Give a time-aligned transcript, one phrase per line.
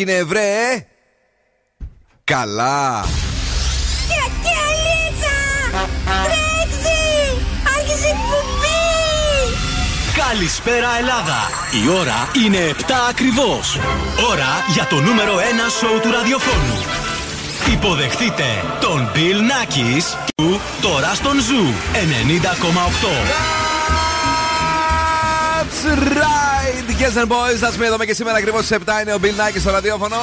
[0.00, 0.86] έγινε, βρε!
[2.24, 3.04] Καλά!
[10.16, 11.50] Καλησπέρα Ελλάδα!
[11.84, 13.78] Η ώρα είναι 7 ακριβώς.
[14.30, 15.38] Ώρα για το νούμερο 1
[15.78, 16.82] σόου του ραδιοφώνου.
[17.72, 18.44] Υποδεχτείτε
[18.80, 21.98] τον Bill Nakis του τώρα στον Zoo 90,8.
[25.60, 25.84] That's
[26.18, 26.47] right!
[26.88, 29.60] Yes and boys, θα πούμε εδώ και σήμερα ακριβώς στις 7 είναι ο Bill Nackis
[29.60, 30.16] στο ραδιόφωνο.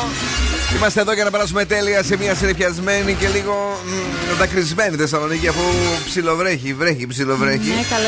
[0.75, 3.79] Είμαστε εδώ για να περάσουμε τέλεια σε μια συνεφιασμένη και λίγο
[4.37, 5.61] δακρυσμένη Θεσσαλονίκη αφού
[6.05, 7.67] ψιλοβρέχει, βρέχει, ψιλοβρέχει.
[7.69, 8.07] Ναι, καλό.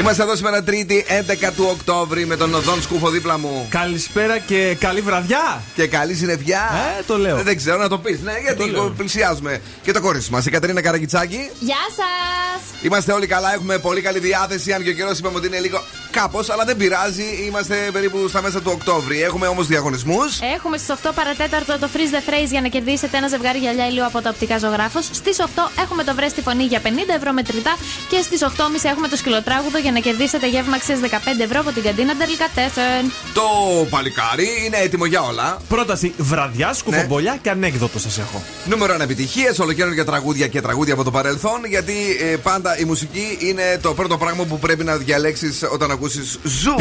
[0.00, 1.04] Είμαστε εδώ σήμερα Τρίτη
[1.46, 3.66] 11 του Οκτώβρη με τον Οδόν Σκούφο δίπλα μου.
[3.70, 5.62] Καλησπέρα και καλή βραδιά.
[5.74, 6.60] Και καλή συννεφιά.
[6.98, 7.36] Ε, το λέω.
[7.42, 8.20] Δεν ξέρω να το πεις.
[8.22, 8.94] Ναι, γιατί λέω.
[8.96, 9.60] πλησιάζουμε.
[9.82, 11.50] Και το κορίτσι μας, η Κατερίνα Καραγκιτσάκη.
[11.58, 12.62] Γεια σας!
[12.82, 14.72] Είμαστε όλοι καλά, έχουμε πολύ καλή διάθεση.
[14.72, 15.82] Αν και ο καιρός είπαμε ότι είναι λίγο
[16.20, 17.26] κάπως, αλλά δεν πειράζει.
[17.46, 19.22] Είμαστε περίπου στα μέσα του Οκτώβρη.
[19.22, 20.40] Έχουμε όμως διαγωνισμούς.
[20.56, 24.04] Έχουμε στις 8 παρατέταρτο το Freeze the Phrase για να κερδίσετε ένα ζευγάρι γυαλιά ηλίου
[24.04, 25.04] από το οπτικά ζωγράφος.
[25.12, 25.44] Στις 8
[25.82, 27.76] έχουμε το Βρέστη Φωνή για 50 ευρώ μετρητά.
[28.10, 28.48] Και στις 8.30
[28.92, 31.06] έχουμε το σκυλοτράγουδο για να κερδίσετε γεύμα αξία 15
[31.46, 33.04] ευρώ από την καντίνα Delicatessen.
[33.34, 33.46] Το
[33.90, 35.58] παλικάρι είναι έτοιμο για όλα.
[35.68, 38.42] Πρόταση βραδιά, σκουφομπολιά και ανέκδοτο σας έχω.
[38.64, 41.64] Νούμερο 1 επιτυχίες, ολοκαίρια τραγούδια και τραγούδια από το παρελθόν.
[41.68, 46.21] Γιατί ε, πάντα η μουσική είναι το πρώτο πράγμα που πρέπει να διαλέξεις όταν ακούσει
[46.43, 46.75] ζου.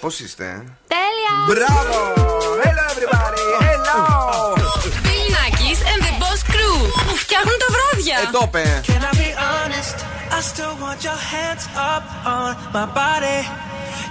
[0.00, 0.62] Πώ είστε, ε?
[0.94, 1.34] Τέλεια!
[1.46, 2.12] Μπράβο!
[2.62, 3.44] Hello everybody!
[3.66, 4.00] Hello!
[5.04, 8.16] Bill Nackis and the Boss Crew που φτιάχνουν τα βράδια.
[8.18, 8.80] Ε, το είπε.
[8.86, 9.96] Can I be honest?
[10.36, 12.04] I still want your hands up
[12.36, 13.40] on my body.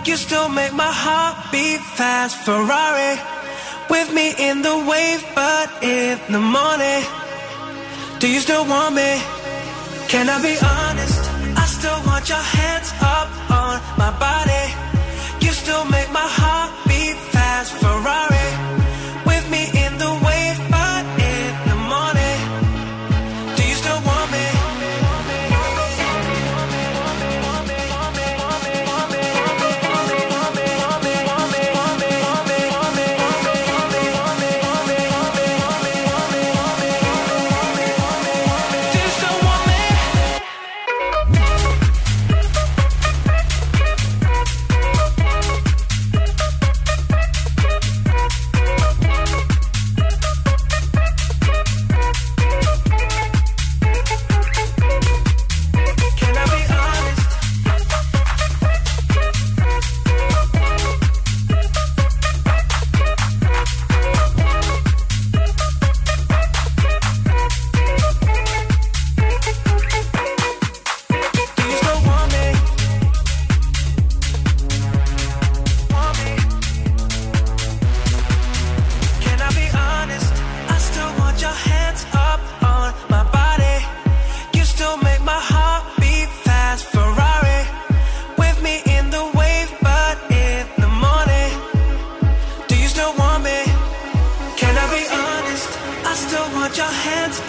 [0.07, 2.35] You still make my heart beat fast.
[2.45, 3.13] Ferrari
[3.89, 7.03] with me in the wave, but in the morning.
[8.19, 9.11] Do you still want me?
[10.11, 11.18] Can I be honest?
[11.80, 14.64] Still want your hands up on my body.
[15.40, 16.39] You still make my heart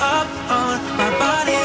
[0.01, 1.63] up on my body.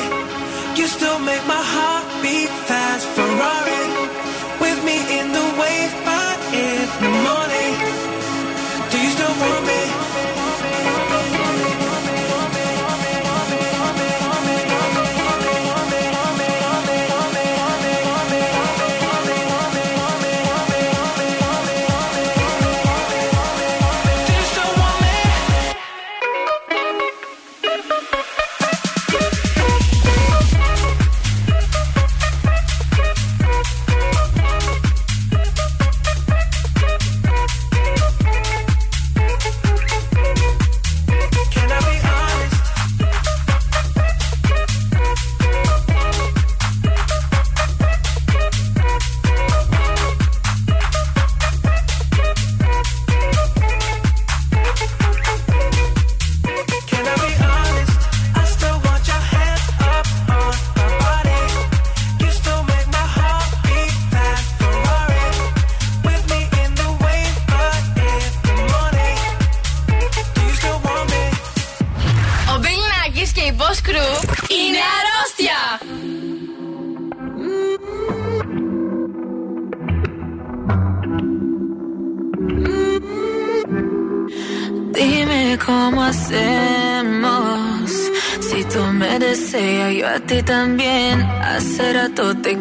[0.78, 3.08] You still make my heart beat fast.
[3.16, 3.84] Ferrari
[4.60, 5.92] with me in the wave,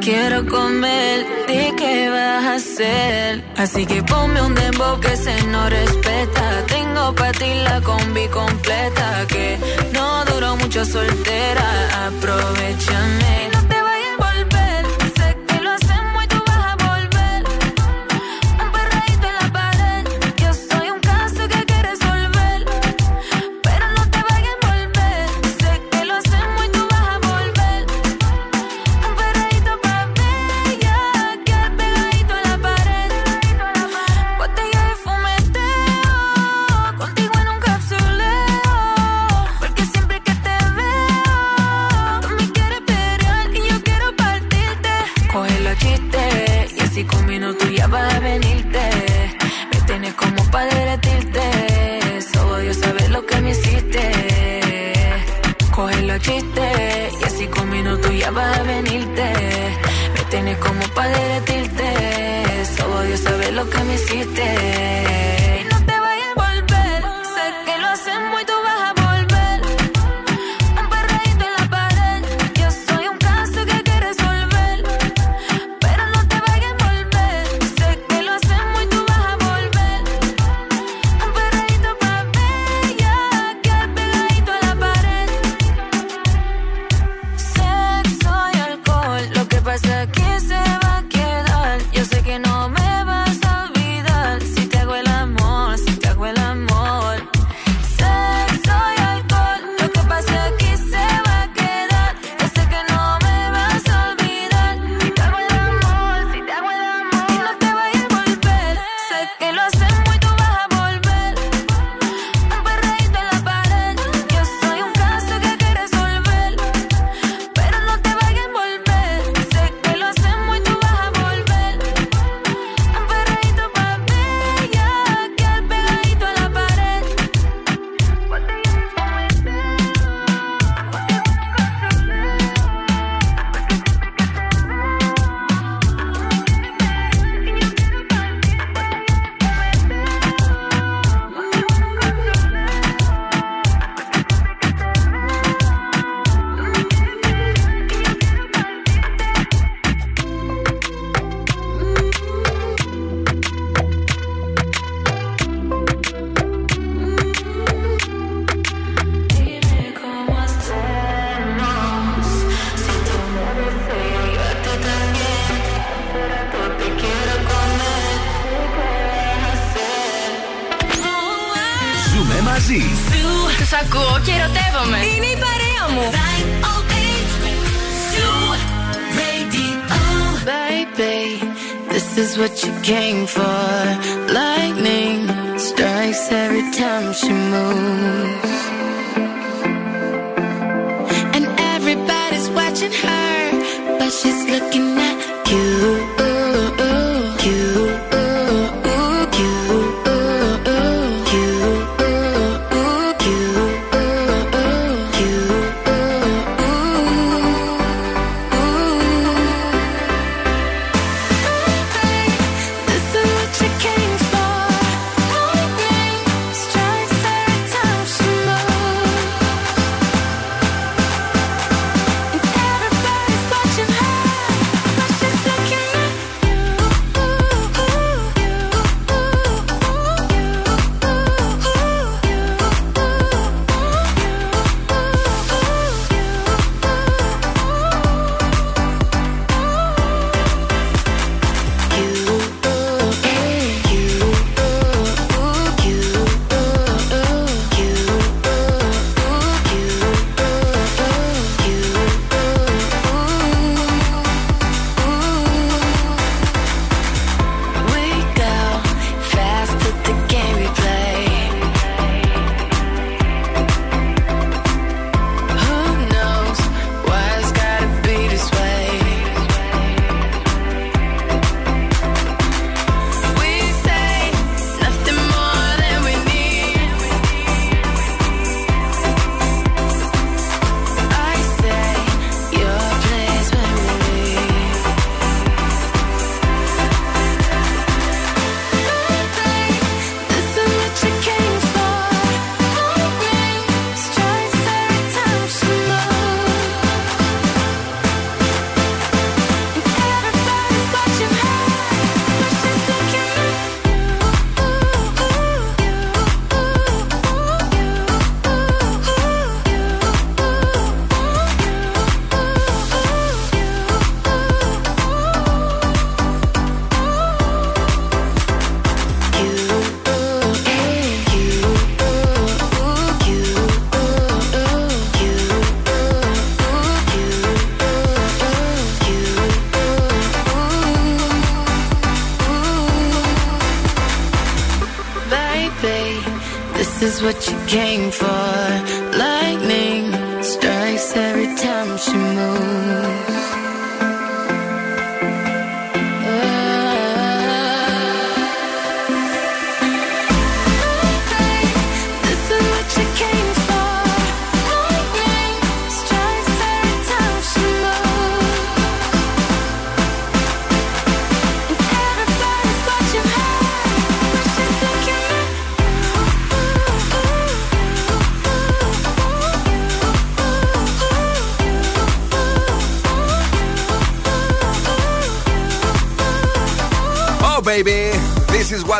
[0.05, 3.43] quiero comer, ¿de qué vas a hacer?
[3.57, 4.24] Así que pon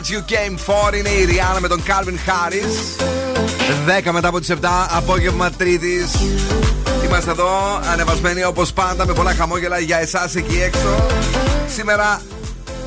[0.06, 0.98] what you came for.
[0.98, 3.04] Είναι η Ριάννα με τον Calvin Harris.
[4.08, 4.56] 10 μετά από τις 7,
[4.90, 6.12] απόγευμα Τρίτης.
[7.06, 11.06] Είμαστε εδώ, ανεβασμένοι όπως πάντα, με πολλά χαμόγελα για εσάς εκεί έξω.
[11.68, 12.22] Σήμερα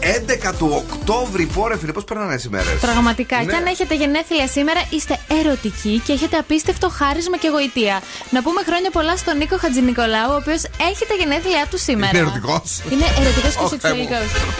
[0.00, 2.70] 11 του Οκτώβρη, πόρε φίλε, πώς περνάνε τι ημέρε.
[2.80, 3.36] Πραγματικά.
[3.36, 3.44] Ναι.
[3.44, 7.96] Και αν έχετε γενέθλια σήμερα, είστε ερωτικοί και έχετε απίστευτο χάρισμα και γοητεία.
[8.30, 12.08] Να πούμε χρόνια πολλά στον Νίκο Χατζηνικολάου, ο οποίος έχει τα γενέθλιά του σήμερα.
[12.08, 12.80] Είναι ερωτικός.
[12.92, 14.18] Είναι ερωτικός και σεξουαλικό.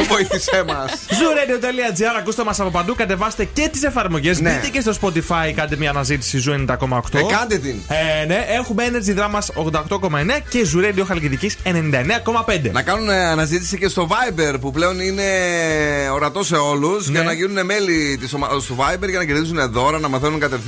[0.09, 0.91] Βοήθησέ μας.
[1.19, 4.41] Zooradio.gr, ακούστε μας από παντού, κατεβάστε και τις εφαρμογές.
[4.41, 4.53] Ναι.
[4.55, 6.99] Μπείτε και στο Spotify, κάντε μια αναζήτηση Zoo 90,8.
[7.13, 7.77] Ε, κάντε την.
[7.89, 9.39] Ε, ναι, έχουμε Energy Drama
[9.89, 12.71] 88,9 και Zoo Radio Χαλκιδική 99,5.
[12.73, 15.23] Να κάνουν ε, αναζήτηση και στο Viber που πλέον είναι
[16.13, 17.13] ορατό σε όλους Ναι.
[17.13, 20.67] για να γίνουν μέλη της ομάδας του Viber για να κερδίζουν δώρα, να μαθαίνουν κατευθείαν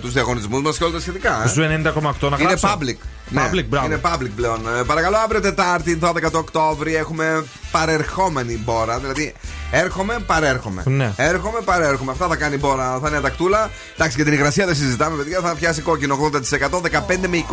[0.00, 1.42] τους διαγωνισμούς μας και όλα τα σχετικά.
[1.44, 1.52] ε.
[1.56, 2.68] Zoo 90,8 να Είναι γράψω.
[2.78, 2.96] public.
[3.34, 3.86] Public, μπράβο.
[3.86, 4.60] Είναι public πλέον.
[4.78, 8.98] Ε, παρακαλώ, αύριο Τετάρτη, 12 του Οκτώβρη, έχουμε παρερχόμενη μπόρα.
[8.98, 9.34] Δηλαδή,
[9.72, 10.82] έρχομαι, παρέρχομαι.
[10.86, 11.12] Ναι.
[11.16, 12.10] Έρχομαι, παρέρχομαι.
[12.12, 12.98] Αυτά θα κάνει η μπόρα.
[13.02, 13.70] Θα είναι ατακτούλα.
[13.94, 15.40] Εντάξει, και την υγρασία δεν συζητάμε, παιδιά.
[15.40, 16.80] Θα πιάσει κόκκινο 80%.
[16.80, 17.44] 15 με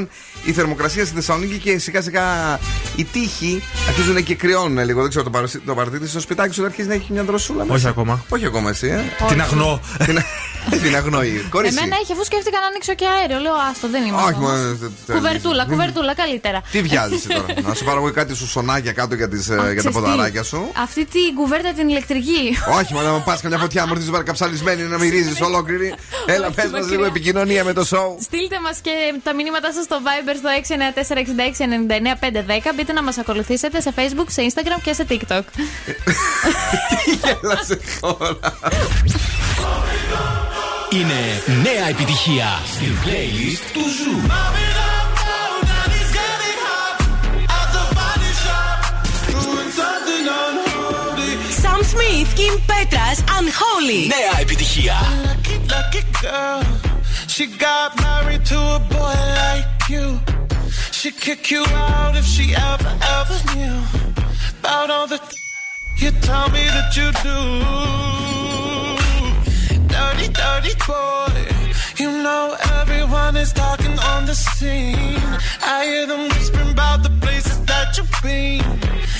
[0.00, 0.06] 21
[0.44, 2.22] η θερμοκρασία στη Θεσσαλονίκη και σιγά σιγά
[2.96, 5.00] οι τείχοι αρχίζουν και κρυώνουν λίγο.
[5.00, 7.74] Δεν ξέρω, το, παρασύ- το παρατήρησε στο σπιτάκι σου αρχίζει να έχει μια δροσούλα μέσα;
[7.74, 8.24] Όχι ακόμα.
[8.28, 9.26] Όχι ακόμα εσύ, ε.
[9.28, 9.80] Την αγνώ.
[10.04, 10.18] την,
[10.82, 11.46] την αγνοεί.
[11.50, 11.76] Κορίτσι.
[11.78, 13.38] Εμένα έχει αφού σκέφτηκα να ανοίξω και αέριο.
[13.38, 14.16] Λέω άστο, δεν είμαι.
[14.16, 14.50] Όχι, όμως.
[14.50, 14.62] μόνο.
[14.74, 16.62] τε- τε- Κουβερτούλα, τε- κουβερτούλα, καλύτερα.
[16.70, 19.58] Τι βιάζεσαι τώρα; να σου πάρω εγώ κάτι σου σονάκια κάτω για, τις, ε, Αχ,
[19.58, 20.70] για τα ξέρεις τι, ποδαράκια σου.
[20.82, 22.56] Αυτή την κουβέρτα την ηλεκτρική.
[22.78, 25.94] Όχι, μόνο να πας καμιά φωτιά, μου έρθει βαρκαψαλισμένη να μυρίζεις ολόκληρη.
[26.26, 26.90] Έλα, Όχι, πες μας μακριά.
[26.90, 28.16] λίγο επικοινωνία με το show.
[28.22, 28.90] Στείλτε μας και
[29.22, 30.48] τα μηνύματά σας στο Viber στο
[32.68, 32.72] 694-6699-510.
[32.76, 35.42] Μπείτε να μας ακολουθήσετε σε Facebook, σε Instagram και σε TikTok.
[36.88, 38.38] Τι γέλασε τώρα.
[40.90, 44.20] Είναι νέα επιτυχία στην playlist του Ζου.
[51.61, 54.07] Sam Smith, Kim Petras, Unholy.
[54.07, 54.97] Νέα επιτυχία.
[55.27, 56.63] Lucky, lucky girl.
[57.33, 60.05] She got married to a boy like you.
[60.97, 63.77] She'd kick you out if she ever, ever knew
[64.59, 65.19] about all the
[66.03, 67.39] you tell me that you do.
[69.93, 71.35] Dirty, dirty boy.
[72.01, 75.21] You know everyone is talking on the scene.
[75.70, 78.64] I hear them whispering about the places that you've been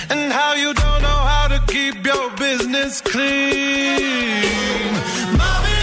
[0.09, 4.43] and how you don't know how to keep your business clean.
[5.37, 5.78] Mommy,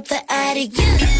[0.00, 0.70] up the attic.
[0.78, 1.19] Yeah.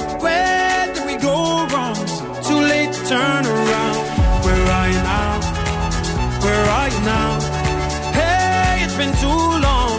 [3.11, 4.03] Turn around.
[4.45, 5.31] Where are you now?
[6.43, 7.29] Where are you now?
[8.17, 9.97] Hey, it's been too long.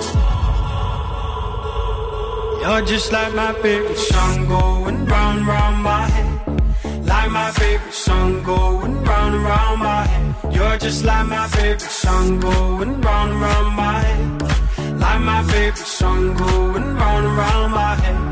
[2.63, 6.33] You're just like my favorite song going round, round my head.
[7.13, 10.55] Like my favorite song going round and round my head.
[10.55, 15.01] You're just like my favorite song going round and round my head.
[15.05, 18.32] Like my favorite song going round and round my head.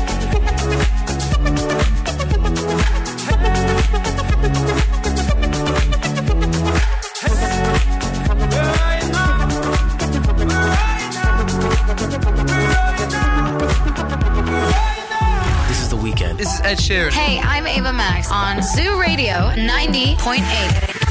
[16.71, 17.11] Ed Sheeran.
[17.11, 21.01] Hey, I'm Ava Max on Zoo Radio 90.8.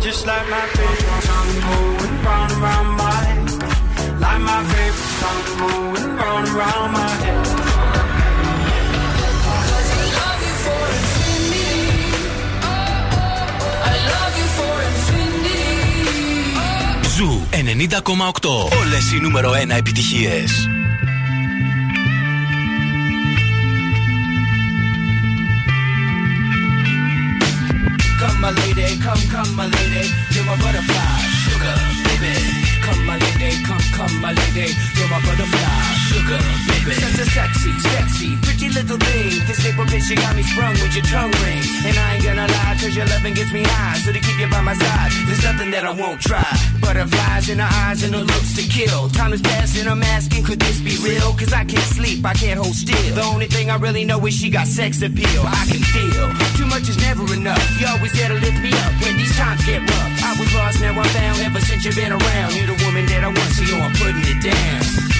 [0.00, 4.18] Just like my favorite song going round and round my head.
[4.18, 7.19] Like my favorite song going round and round my
[17.74, 18.68] 90,8.
[18.80, 20.68] Όλες οι νούμερο 1 επιτυχίες.
[28.20, 30.04] Come, my lady, come, come, my lady,
[30.34, 32.34] you're my butterfly, sugar, baby.
[32.84, 36.94] Come, my lady, come, come, my lady, you're my butterfly, sugar, baby.
[37.02, 39.32] Such a sexy, sexy, pretty little thing.
[39.48, 41.64] This paper bitch, you got me sprung with your tongue ring.
[41.86, 43.96] And I ain't gonna lie, cause your loving gets me high.
[44.02, 46.52] So to keep you by my side, there's nothing that I won't try.
[46.90, 49.08] Butterflies in her eyes and her looks to kill.
[49.10, 51.30] Time is passing, I'm asking, could this be real?
[51.38, 53.14] Cause I can't sleep, I can't hold still.
[53.14, 55.42] The only thing I really know is she got sex appeal.
[55.46, 56.26] I can feel
[56.58, 57.62] too much is never enough.
[57.78, 60.24] You always there to lift me up when these times get rough.
[60.24, 61.38] I was lost, now I'm found.
[61.38, 64.42] Ever since you've been around, you're the woman that I want, so I'm putting it
[64.42, 65.19] down.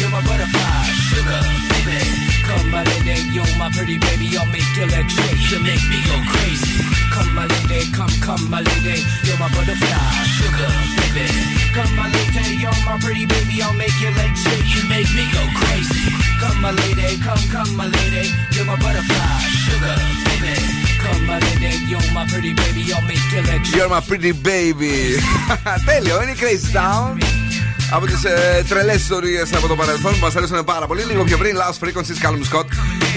[0.10, 2.00] You're my butterfly, sugar, baby.
[2.48, 4.26] Come, my lady, you're my pretty baby.
[4.38, 5.40] I'll make your legs shake.
[5.50, 6.78] You make me go crazy.
[7.14, 8.98] Come, my lady, come, come, my lady.
[9.26, 11.26] You're my butterfly, sugar, baby.
[11.76, 13.62] Come, my lady, you're my pretty baby.
[13.62, 14.68] I'll make your legs shake.
[14.74, 16.06] You make me go crazy.
[16.40, 18.24] Come, my lady, come, come, my lady.
[18.54, 19.96] You're my butterfly, sugar,
[20.28, 20.54] baby.
[21.02, 22.92] Come, my lady, you're my pretty baby.
[22.94, 23.76] I'll make your legs shake.
[23.76, 25.18] You're my pretty baby.
[25.86, 27.49] Τέλειο, είναι η Crazy Town.
[27.93, 31.03] Από τις ε, τρελές ιστορίες από το παρελθόν που μας αρέσουν πάρα πολύ.
[31.03, 32.65] Λίγο πιο πριν, Last Frequencies, Callum Scott.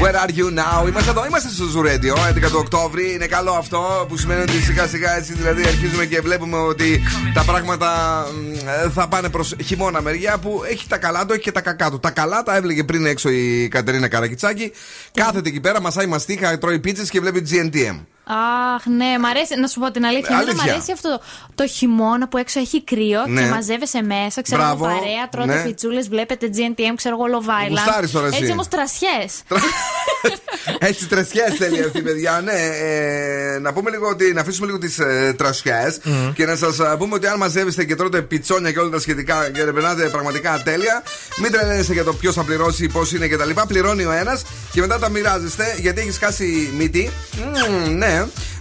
[0.03, 0.89] Where are you now?
[0.89, 3.13] Είμαστε εδώ, είμαστε στο Zoo Radio, 11 του Οκτώβρη.
[3.13, 7.03] Είναι καλό αυτό που σημαίνει ότι σιγά σιγά έτσι δηλαδή αρχίζουμε και βλέπουμε ότι
[7.35, 7.91] τα πράγματα
[8.35, 11.61] μ, ε, θα πάνε προς χειμώνα μεριά που έχει τα καλά του, έχει και τα
[11.61, 12.01] κακά του.
[12.01, 14.73] Τα καλά τα έβλεγε πριν έξω η Κατερίνα Καρακιτσάκη.
[15.15, 18.14] Κάθεται εκεί πέρα, μασάει μαστίχα, τρώει πίτσες και βλέπει GNTM.
[18.27, 19.61] Αχ, ναι, μ' αρέσει.
[19.61, 20.29] Να σου πω την αλήθεια.
[20.35, 20.65] Εμένα Αλήθεια.
[20.67, 21.21] Μ' αρέσει αυτό
[21.55, 23.41] το χειμώνα που έξω έχει κρύο Ναι.
[23.43, 24.43] και μαζεύεσαι μέσα.
[24.43, 24.85] Ξέρω εγώ Μπράβο.
[24.85, 25.63] παρέα, τρώτε Ναι.
[25.63, 27.69] πιτσούλες, βλέπετε GNTM, ξέρω εγώ Love Island.
[27.71, 28.37] Γουστάρεις τώρα εσύ.
[28.41, 29.43] Έτσι όμως τρασιές.
[30.89, 32.41] Έτσι τρεσιέ θέλει αυτή η παιδιά.
[32.45, 35.99] Ναι, ε, να πούμε λίγο ότι να αφήσουμε λίγο τις ε, τρασιές
[36.35, 39.63] και να σας πούμε ότι αν μαζεύεστε και τρώτε πιτσόνια και όλα τα σχετικά και
[39.63, 41.03] περνάτε πραγματικά τέλεια,
[41.41, 43.51] μην τρελαίνεστε για το ποιος θα πληρώσει, πώς είναι κτλ.
[43.69, 47.11] Πληρώνει ο ένας και μετά τα μοιράζεστε γιατί έχεις χάσει μύτη.
[47.37, 48.14] Μμμ, ναι,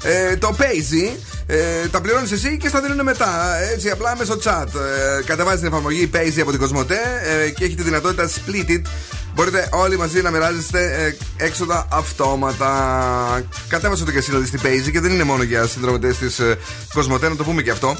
[0.03, 1.17] ε, το παίζει.
[1.47, 3.59] Ε, τα πληρώνεις εσύ και στα δίνουν μετά.
[3.73, 4.65] Έτσι, απλά μέσω chat.
[5.19, 6.99] Ε, κατεβάζεις την εφαρμογή Paisy από την Κοσμοτέ
[7.45, 8.81] ε, και έχει τη δυνατότητα split it.
[9.35, 12.71] Μπορείτε όλοι μαζί να μοιράζεστε ε, έξοδα αυτόματα.
[13.67, 16.57] Κατέβασε το και εσύ δηλαδή στην Paisy και δεν είναι μόνο για συνδρομητές της ε,
[16.93, 17.97] Κοσμοτέ, να το πούμε και αυτό.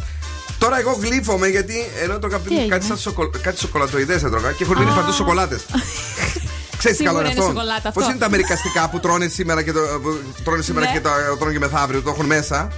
[0.57, 4.63] Τώρα εγώ γλύφομαι γιατί ενώ τρώγα πριν έγινε; κάτι, σαν σοκο, κάτι σοκολατοειδές έτρωγα και
[4.63, 4.93] έχουν μείνει Α.
[4.93, 5.65] παντού σοκολάτες.
[6.83, 7.99] Ξέρεις τι καλό Σίγουρα είναι είναι αυτό; σοκολάτα αυτό.
[7.99, 10.09] Πώ είναι τα αμερικαστικά που τρώνε σήμερα και, το, που
[10.43, 10.91] τρώνε σήμερα Ναι.
[10.91, 12.69] και τα τρώνε και μεθαύριο, το έχουν μέσα; Α,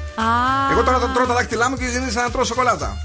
[0.72, 2.98] Εγώ τώρα θα τρώω τα δάχτυλά μου και είναι σαν να τρώω σοκολάτα.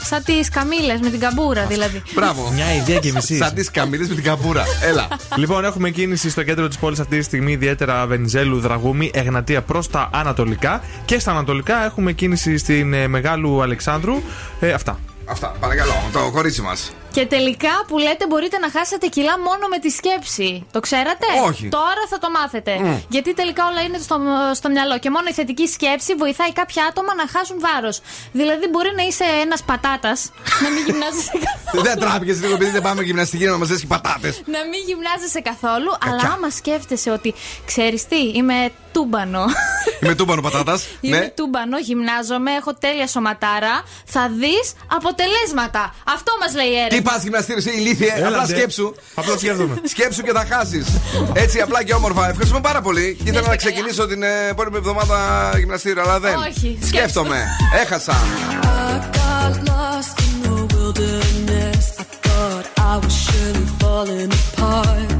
[0.00, 2.02] Σαν τις καμίλε με την καμπούρα δηλαδή.
[2.14, 2.50] Μπράβο.
[2.54, 3.38] Μια ιδέα και μισής.
[3.38, 4.64] Σαν τις καμίλε με την καμπούρα.
[4.82, 5.08] Έλα.
[5.36, 9.90] Λοιπόν, έχουμε κίνηση στο κέντρο της πόλης αυτή τη στιγμή, ιδιαίτερα Βενιζέλου, Δραγούμη, Εγνατία προς
[9.90, 10.80] τα ανατολικά.
[11.04, 14.14] Και στα ανατολικά έχουμε κίνηση στην ε, Μεγάλου Αλεξάνδρου.
[14.60, 14.98] Ε, αυτά.
[15.30, 16.92] Αυτά, παρακαλώ, το κορίτσι μας.
[17.18, 20.66] Και τελικά που λέτε μπορείτε να χάσετε κιλά μόνο με τη σκέψη.
[20.72, 21.68] Το ξέρατε; Όχι.
[21.68, 23.02] Τώρα θα το μάθετε.
[23.08, 24.16] Γιατί τελικά όλα είναι στο,
[24.54, 24.98] στο μυαλό.
[24.98, 28.00] Και μόνο η θετική σκέψη βοηθάει κάποια άτομα να χάσουν βάρος.
[28.32, 30.30] Δηλαδή μπορεί να είσαι ένας πατάτας,
[30.64, 31.82] να μην γυμνάζεσαι καθόλου.
[31.84, 34.42] Δεν τράπηκες λίγο επειδή δεν πάμε γυμναστική να μας δέσει πατάτες.
[34.46, 37.34] να μην γυμνάζεσαι καθόλου, αλλά άμα σκέφτεσαι ότι
[37.66, 39.44] ξέρεις τι, είμαι τούμπανο.
[40.02, 40.86] Είμαι τούμπανο πατάτας.
[41.00, 41.28] Είμαι Ναι.
[41.28, 43.82] τούμπανο, γυμνάζομαι, έχω τέλεια σωματάρα.
[44.04, 44.66] Θα δεις
[44.98, 45.94] αποτελέσματα.
[46.16, 47.07] Αυτό μας λέει η Τι έρευνα.
[47.08, 48.12] Πας γυμναστήριο, είσαι ηλίθιε.
[48.12, 48.52] Απλά Έλατε.
[48.56, 48.94] σκέψου.
[49.14, 49.74] Απλά σκέφτομαι.
[49.94, 50.86] Σκέψου και θα χάσεις.
[51.32, 52.22] Έτσι απλά και όμορφα.
[52.28, 53.06] Ευχαριστούμε πάρα πολύ.
[53.16, 53.56] Και ήθελα να καλά.
[53.56, 55.16] ξεκινήσω την ε, επόμενη εβδομάδα
[55.58, 56.34] γυμναστήριο, αλλά δεν.
[56.48, 57.46] Όχι, Σκέφτομαι.
[57.82, 58.16] Έχασα.
[58.62, 61.84] I got lost in the wilderness.
[62.02, 65.10] I thought I was surely falling apart.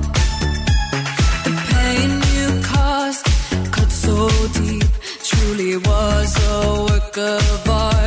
[1.46, 3.24] The pain you caused
[3.76, 4.16] cut so
[4.58, 4.90] deep,
[5.28, 6.56] truly was a
[6.88, 7.97] work of art.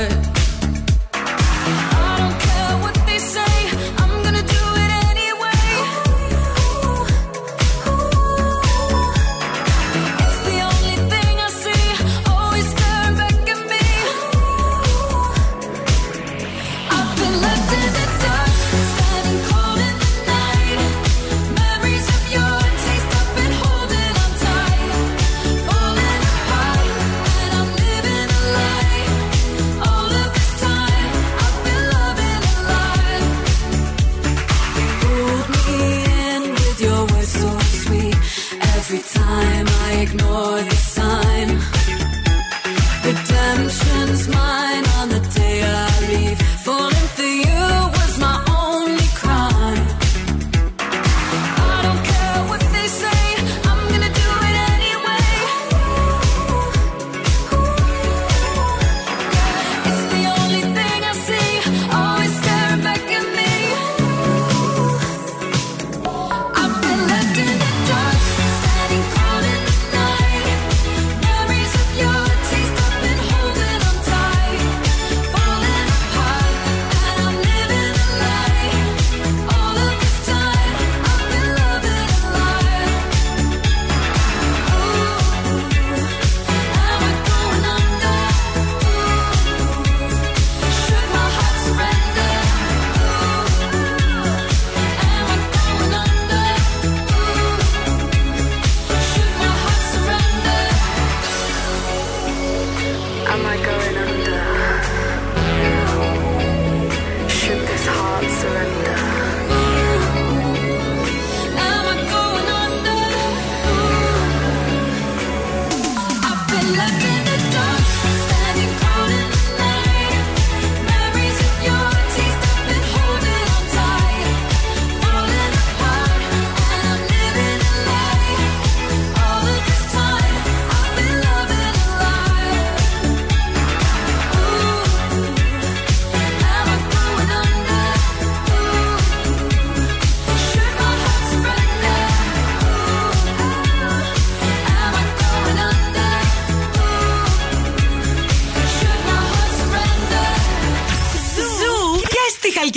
[39.31, 40.70] Time I ignore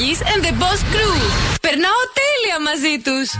[0.00, 1.18] And the Boss Crew.
[1.60, 3.30] Περνάω τέλεια μαζί τους.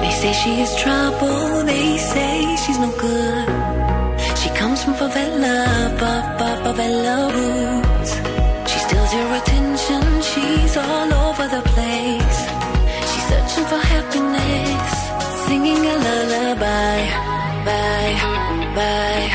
[0.00, 3.48] They say she is trouble, they say she's no good.
[4.40, 5.56] She comes from favela,
[6.00, 8.12] ba ba favela roots.
[8.70, 12.38] She steals your attention, she's all over the place.
[13.10, 15.01] She's searching for happiness
[15.52, 16.98] singing a lullaby,
[17.68, 18.16] bye,
[18.76, 19.28] bye,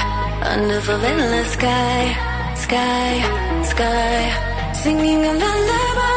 [0.52, 2.02] under the vanilla sky,
[2.56, 3.10] sky,
[3.64, 6.17] sky, singing a lullaby.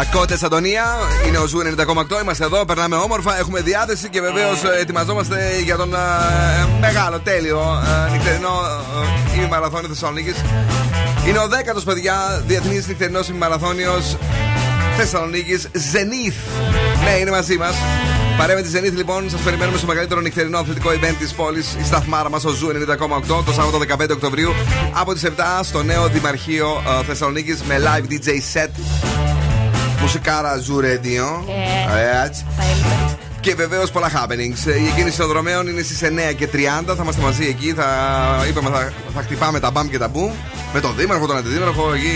[0.00, 0.04] Ούνα φαβέλα.
[0.04, 0.84] Κότε Αντωνία.
[1.26, 2.22] Είναι ο Zoo 90,8.
[2.22, 3.38] Είμαστε εδώ, περνάμε όμορφα.
[3.38, 5.98] Έχουμε διάθεση και βεβαίως ετοιμαζόμαστε για τον ε,
[6.80, 8.52] μεγάλο, τέλειο ε, νυχτερινό
[9.34, 10.36] ε, ημιμαραθώνιο Θεσσαλονίκης.
[11.28, 14.16] Είναι ο δέκατος, παιδιά, διεθνής νυχτερινός ημιμαραθώνιος
[14.96, 15.68] Θεσσαλονίκης.
[15.72, 16.60] Zenith.
[17.04, 17.74] Ναι, είναι μαζί μας.
[18.38, 21.84] Παρέα με τη Zenith, λοιπόν, σας περιμένουμε στο μεγαλύτερο νυχτερινό αθλητικό event της πόλης, η
[21.84, 24.52] σταθμάρα μας, ο Zoo 90,8, το Σάββατο 15 Οκτωβρίου
[24.92, 25.28] από τις 7
[25.62, 28.70] στο νέο Δημαρχείο ε, Θεσσαλονίκης με live DJ set.
[30.12, 31.44] Μουσικάρα Zoo Radio.
[31.96, 32.46] Ε, έτσι.
[33.40, 34.66] Και βεβαίως πολλά happenings.
[34.82, 36.58] Η εκκίνηση των δρομέων είναι στις 9 και 30.
[36.86, 37.72] Θα είμαστε μαζί εκεί.
[37.72, 37.86] Θα,
[38.48, 40.32] είπαμε, θα, θα χτυπάμε τα μπαμ και τα μπουμ.
[40.72, 41.92] Με τον Δήμαρχο, τον Αντιδήμαρχο.
[41.92, 42.06] Εκεί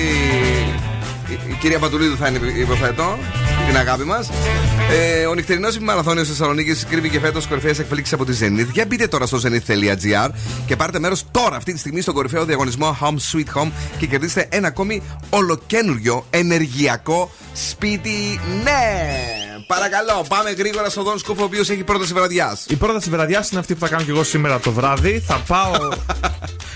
[1.28, 3.18] η, η κυρία Πατουλίδου θα είναι, υποθέτω.
[3.66, 4.30] Την αγάπη μας.
[4.90, 8.72] Ε, ο νυχτερινός μαραθώνιος Θεσσαλονίκης κρύβει και φέτος κορυφαίες εκπλήξεις από τη Zenith.
[8.72, 10.28] Για μπείτε τώρα στο zenith.gr
[10.66, 14.46] και πάρτε μέρος τώρα αυτή τη στιγμή στον κορυφαίο διαγωνισμό Home Sweet Home και κερδίστε
[14.50, 18.40] ένα ακόμη ολοκένουργιο ενεργειακό σπίτι.
[18.64, 19.43] Ναι!
[19.66, 22.64] Παρακαλώ, πάμε γρήγορα στον Δόν Σκούφο, ο οποίος έχει πρόταση βραδιάς.
[22.68, 25.22] Η πρόταση βραδιάς είναι αυτή που θα κάνω και εγώ σήμερα το βράδυ.
[25.26, 25.70] Θα πάω.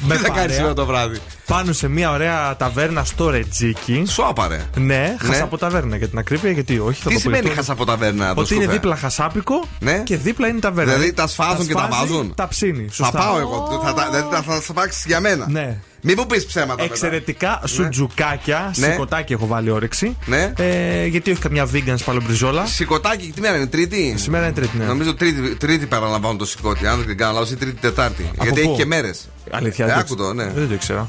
[0.01, 4.05] με Τι θα κάνεις παρέα σήμερα το βράδυ; Πάνω σε μια ωραία ταβέρνα στο Ρετζίκι.
[4.09, 4.65] Σου άπαρε.
[4.77, 7.03] Ναι, χασαποταβέρνα για την ακρίβεια, γιατί όχι.
[7.03, 7.61] Θα Τι το πω σημαίνει και τώρα.
[7.61, 9.99] χασαποταβέρνα, το Ότι είναι σκούφε; δίπλα χασάπικο Ναι.
[9.99, 10.93] και δίπλα είναι η ταβέρνα.
[10.93, 12.87] Δηλαδή τα σφάζουν και τα σφάζει, βάζουν; Τα ψήνει.
[12.89, 13.19] Θα Σωστά.
[13.19, 13.81] πάω εγώ.
[13.85, 15.47] Θα, τα- δηλαδή τα θα σφάξεις για μένα.
[15.49, 15.79] Ναι.
[16.01, 16.73] Μην μου πεις ψέματα.
[16.73, 16.85] μετά.
[16.85, 18.87] Εξαιρετικά σουτζουκάκια, Ναι.
[18.91, 20.17] σηκωτάκι έχω βάλει όρεξη.
[20.27, 20.53] Ναι.
[20.59, 22.67] Ε, γιατί όχι καμιά vegan σπαλομπριζόλα.
[22.67, 24.85] Σηκωτάκι, τι μέρα είναι, Τρίτη; Σήμερα είναι τρίτη, ναι.
[24.85, 26.87] Νομίζω τρίτη, τρίτη παραλαμβάνω το σηκώτη.
[26.87, 28.31] Αν δεν κάνω λάθο, ή τρίτη Τετάρτη.
[28.43, 29.29] Γιατί πού; έχει και μέρες.
[29.51, 29.85] Αλήθεια.
[29.85, 30.45] Ε, δεν άκου το, ναι.
[30.55, 31.09] Δεν το ήξερα.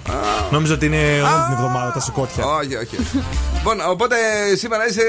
[0.51, 2.45] Νόμιζα ότι είναι όλη την εβδομάδα τα σηκώτια.
[2.45, 2.95] Όχι, όχι.
[3.57, 4.15] λοιπόν, οπότε
[4.57, 5.01] σήμερα είσαι.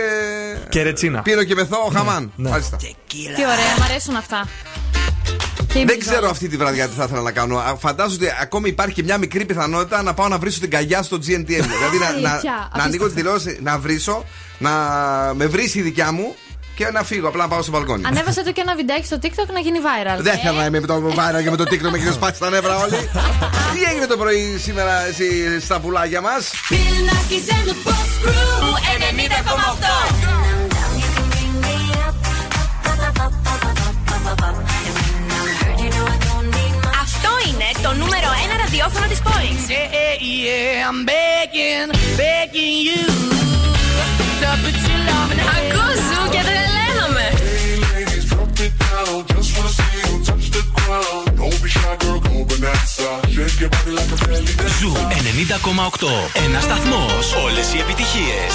[0.68, 1.22] Και ρετσίνα.
[1.22, 2.32] Πίνω και μεθό, χαμάν.
[2.36, 2.50] ναι.
[2.50, 2.76] Μάλιστα.
[2.76, 4.46] Τι ωραία, μου αρέσουν αυτά.
[5.72, 6.16] Και η Δεν μπριζόλα.
[6.16, 7.56] ξέρω αυτή τη βραδιά τι θα ήθελα να κάνω.
[7.58, 11.02] Α, Φαντάζομαι ότι ακόμη υπάρχει και μια μικρή πιθανότητα να πάω να βρίσω την καγιά
[11.02, 11.46] στο GNTM.
[11.46, 13.14] δηλαδή να, να, Αλήθεια, να ανοίγω την απίστευτο.
[13.14, 14.24] τηλεόραση, να βρίσω,
[14.58, 14.70] να
[15.34, 16.34] με βρίσει η δικιά μου
[16.74, 17.28] και να φύγω.
[17.28, 18.02] Απλά να πάω στο μπαλκόνι.
[18.06, 20.20] Ανέβασε το και ένα βιντεάκι στο TikTok να γίνει viral.
[20.22, 22.50] Δεν θέλω να είμαι με το βάρα και με το TikTok με έχετε σπάσει τα
[22.50, 22.96] νεύρα όλοι.
[23.74, 26.50] Τι έγινε το πρωί σήμερα εσύ, στα πουλάκια μας;
[37.82, 39.62] Το νούμερο 1 ραδιόφωνο της πόλης.
[39.68, 40.14] Yeah,
[40.44, 41.88] yeah, I'm begging,
[42.22, 43.02] begging you
[44.40, 47.26] to put your love in the Ακούς Zoo και τρελαίνομαι.
[54.80, 56.08] Zoo 90,8.
[56.44, 57.34] Ένας σταθμός.
[57.44, 58.52] Όλες οι επιτυχίες.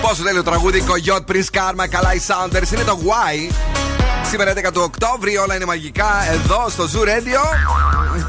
[0.00, 2.72] Πόσο τέλειο τραγούδι, Κογιότ Prince Karma, καλά οι Sounders.
[2.72, 3.73] Είναι το Why.
[4.36, 7.42] Σήμερα 11 του Οκτώβρη, όλα είναι μαγικά εδώ στο Zoo Radio.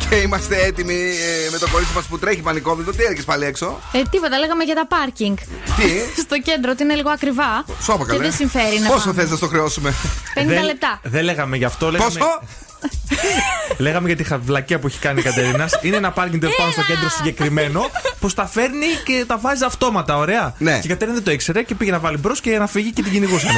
[0.10, 2.92] Και είμαστε έτοιμοι ε, με το κορίτσι μας που τρέχει πανικόβλητο.
[2.92, 5.38] Τι έρχεσαι πάλι έξω; Ε, τίποτα, λέγαμε για τα πάρκινγκ.
[5.78, 5.90] Τι;
[6.26, 7.66] Στο κέντρο ότι είναι λίγο ακριβά.
[7.82, 8.20] Σου είπα Και καλέ.
[8.22, 9.22] δεν συμφέρει να Πόσο πάμε.
[9.22, 9.94] θες να στο χρεώσουμε;
[10.36, 11.00] 50 Δεν- λεπτά.
[11.04, 11.92] Δεν λέγαμε γι' αυτό.
[11.92, 12.40] Λέγαμε, Πόσο;
[13.86, 15.70] λέγαμε για τη χαβλακία που έχει κάνει η Κατερίνα.
[15.86, 17.90] Είναι ένα πάρκινγκ τέλο πάντων στο κέντρο συγκεκριμένο
[18.20, 20.54] που στα φέρνει και τα βάζει αυτόματα, ωραία.
[20.58, 20.80] Ναι.
[20.80, 23.02] Και η Κατερίνα δεν το ήξερε και πήγε να βάλει μπρος και να φύγει και
[23.02, 23.52] την κυνηγούσαν.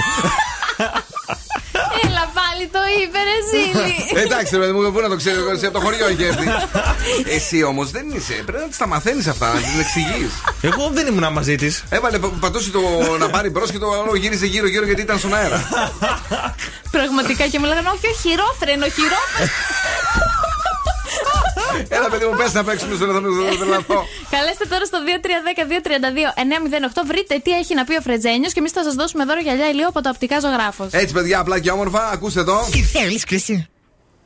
[3.08, 4.24] Έλα πάλι το είπε, ρε Ζήλη.
[4.26, 6.48] Εντάξει, ρε παιδί μου, πού να το ξέρει, εσύ από το χωριό έχει έρθει.
[7.38, 8.34] Εσύ όμως δεν είσαι.
[8.34, 10.32] Πρέπει να τι τα μαθαίνεις αυτά, να την εξηγείς.
[10.62, 11.84] Εγώ δεν ήμουν μαζί της.
[11.90, 12.80] Έβαλε πα- πατούσε το
[13.20, 15.68] να πάρει μπρος και το άλλο γύριζε γύρω-γύρω γιατί ήταν στον αέρα.
[16.92, 19.52] Πραγματικά και μου λέγανε Όχι, όχι, χειρόφρενο, χειρόφρενο.
[21.90, 23.06] Έλα, παιδί μου, πες να παίξουμε στο
[23.66, 24.06] λαθό.
[24.36, 24.98] Καλέστε τώρα στο
[26.98, 27.06] 2310-232-908.
[27.08, 29.88] Βρείτε τι έχει να πει ο Φρετζένιος και εμείς θα σας δώσουμε δώρο γυαλιά ηλίου
[29.88, 30.92] από το οπτικά ζωγράφος.
[30.92, 32.68] Έτσι, παιδιά, απλά και όμορφα, ακούστε εδώ.
[32.72, 33.68] Τι θέλεις, Κρυσί.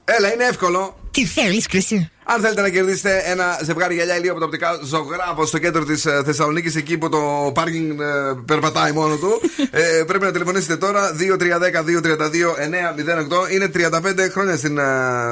[0.06, 1.00] Έλα, είναι εύκολο.
[1.12, 2.12] Τι θέλεις, Κρυσί.
[2.34, 6.08] Αν θέλετε να κερδίσετε ένα ζευγάρι γυαλιά ηλίου από τα οπτικά ζωγράφο στο κέντρο της
[6.26, 8.04] Θεσσαλονίκης, εκεί που το πάρκινγκ ε,
[8.46, 13.52] περπατάει μόνο του, ε, πρέπει να τηλεφωνήσετε τώρα 2310-232-908.
[13.52, 13.80] Είναι 35
[14.32, 14.84] χρόνια στην ε,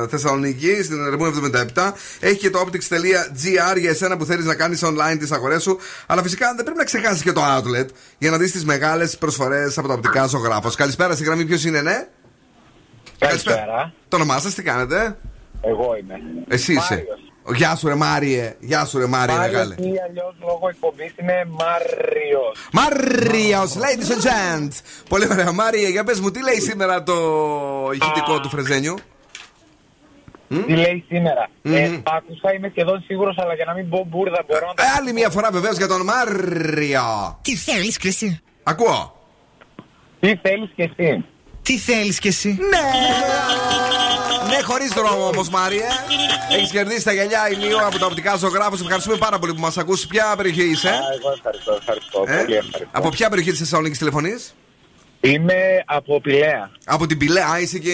[0.09, 1.33] Θεσσαλονίκη, στην Ερμού
[1.75, 1.91] 77.
[2.19, 5.79] Έχει και το optics.gr για εσένα που θέλεις να κάνεις online τις αγορές σου.
[6.05, 7.85] Αλλά φυσικά δεν πρέπει να ξεχάσεις και το outlet
[8.17, 10.75] για να δεις τις μεγάλες προσφορές από τα οπτικά ζωγράφος.
[10.75, 12.07] Καλησπέρα στη γραμμή, ποιος είναι, ναι;
[13.19, 13.93] Καλησπέρα.
[14.07, 15.17] Το όνομά σας, τι κάνετε;
[15.61, 16.15] Εγώ είμαι.
[16.47, 16.93] Εσύ είσαι.
[16.93, 17.19] Μάριος.
[17.55, 18.55] Γεια σου ρε Μάριε.
[18.59, 19.73] Γεια σου ρε Μάριε Μάριος μεγάλε.
[19.75, 22.67] ή αλλιώς λόγω εκπομπής είναι Μάριος.
[22.71, 24.75] Μάριος, ladies and gents.
[25.09, 27.13] Πολύ ωραία Μάριε, για πες μου τι λέει σήμερα το
[27.93, 28.95] ηχητικό του Φρεζένιου;
[30.47, 34.43] Τι λέει σήμερα; Ε, το άκουσα, είμαι σχεδόν σίγουρος, αλλά για να μην πω μπουρδα
[34.47, 34.83] μπορώ να το...
[34.83, 37.39] Ε, άλλη μια φορά βεβαίως για τον Μάριο.
[37.41, 38.39] Τι θέλεις, Κρυσί.
[38.63, 39.17] Ακούω.
[40.19, 41.25] Τι θέλεις κι εσύ;
[41.61, 42.77] Τι θέλεις κι εσύ; Ναι!
[44.49, 45.85] Ναι, χωρίς δρόμο όμως, Μάριε.
[46.51, 48.81] Έχεις κερδίσει τα γυαλιά ηλίου από τα οπτικά ζωγράφους.
[48.81, 50.07] Ευχαριστούμε πάρα πολύ που μας ακούσει.
[50.07, 52.23] Ποια περιοχή είσαι, Α, εγώ ευχαριστώ, ευχαριστώ.
[52.27, 52.87] ε; Πολύ ευχαριστώ.
[52.91, 54.53] Από ποια περιοχή της Θεσσαλονίκης τηλεφωνείς,
[55.21, 56.69] Είμαι από Πηλαία.
[56.85, 57.93] Από την Πηλαία, Α, είσαι και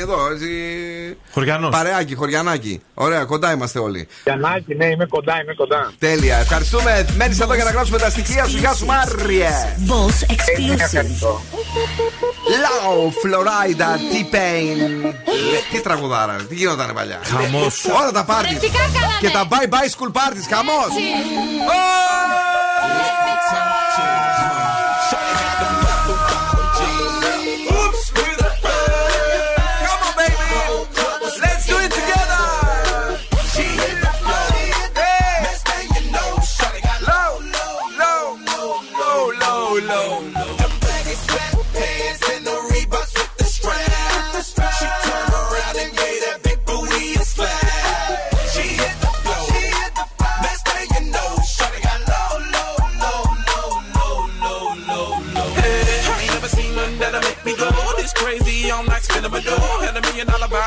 [0.00, 0.30] εδώ.
[0.32, 1.16] Εσύ...
[1.30, 1.70] Χωριανός.
[1.70, 2.82] Παρεάκι, χωριανάκι.
[2.94, 4.08] Ωραία, κοντά είμαστε όλοι.
[4.24, 5.92] Γιαννάκη, ναι, είμαι κοντά, είμαι κοντά.
[5.98, 7.06] Τέλεια, ευχαριστούμε.
[7.16, 8.56] Μένεις εδώ για να γράψουμε τα στοιχεία σου.
[8.56, 9.48] Γεια σου, Μάριε.
[9.88, 10.80] Boss exclusive.
[10.80, 11.42] Ευχαριστώ.
[12.60, 15.12] Λάου, Φλωράιντα, T-Pain.
[15.72, 17.20] Τι τραγουδάρα, τι γινότανε παλιά.
[17.24, 17.84] Χαμός.
[17.84, 18.46] Όλα τα πάρτι.
[18.46, 19.18] Χορευτικά κάνανε.
[19.20, 20.92] Και τα bye bye school parties, χαμός.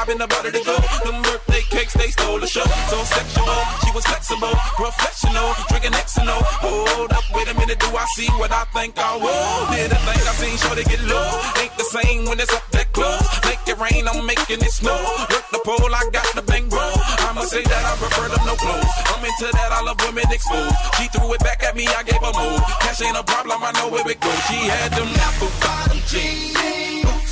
[0.08, 0.78] Dollar vibe in to go.
[1.04, 2.64] Them birthday cakes, they stole the show.
[2.88, 6.40] So sexual, she was flexible, professional, drinking Xano.
[6.64, 9.76] Hold up, wait a minute, do I see what I think I will?
[9.76, 11.28] Did I think I seen, sure they get low.
[11.60, 13.28] Ain't the same when it's up that close.
[13.44, 14.96] Make it rain, I'm making it snow.
[15.30, 16.88] Work the pole, I got the bang bro.
[17.28, 18.96] I'ma say that I prefer them no clothes.
[19.12, 20.76] I'm into that, I love women exposed.
[20.96, 22.64] She threw it back at me, I gave her move.
[22.80, 24.40] Cash ain't a problem, I know where it goes.
[24.48, 27.27] She had them apple bottom jeans,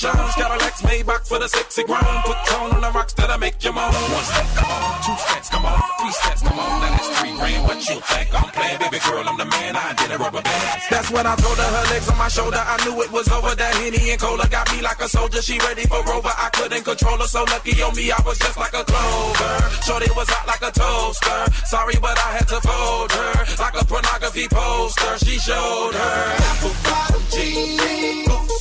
[0.00, 0.32] shows.
[0.40, 2.00] Cadillacs, Maybach for the sexy grown.
[2.24, 3.92] Put tone on the rocks that'll make you moan.
[3.92, 4.96] One step, come on.
[5.04, 5.78] Two steps, come on.
[6.00, 6.80] Three steps, come on.
[6.80, 7.62] Now that's three grand.
[7.68, 8.78] What you think I'm playing?
[8.80, 9.76] Baby girl, I'm the man.
[9.76, 10.80] I did a rubber band.
[10.88, 11.68] That's what I told her.
[11.76, 12.62] Her legs on my shoulder.
[12.64, 13.52] I knew it was over.
[13.54, 15.42] That Henny and Cola got me like a soldier.
[15.42, 16.32] She ready for Rover.
[16.32, 17.28] I couldn't control her.
[17.28, 19.54] So lucky on me, I was just like a clover.
[19.84, 21.40] Shorty was hot like a toaster.
[21.68, 23.32] Sorry, but I had to fold her.
[23.60, 25.12] Like a pornography poster.
[25.28, 26.20] She showed her.
[26.56, 28.59] Apple bottom jeans.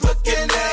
[0.00, 0.71] Looking at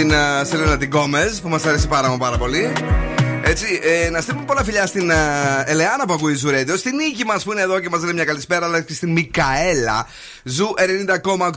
[0.00, 2.72] την ε, Σελένα την Γκόμεζ που μας αρέσει πάρα μα πάρα πολύ.
[3.42, 5.14] Έτσι, ε, να στείλουμε πολλά φιλιά στην ε,
[5.64, 8.24] Ελεάνα που ακούει Zoo Radio, στην Νίκη μας που είναι εδώ και μας λέει μια
[8.24, 10.06] καλησπέρα, αλλά και στην Μικαέλα.
[10.42, 10.74] Zoo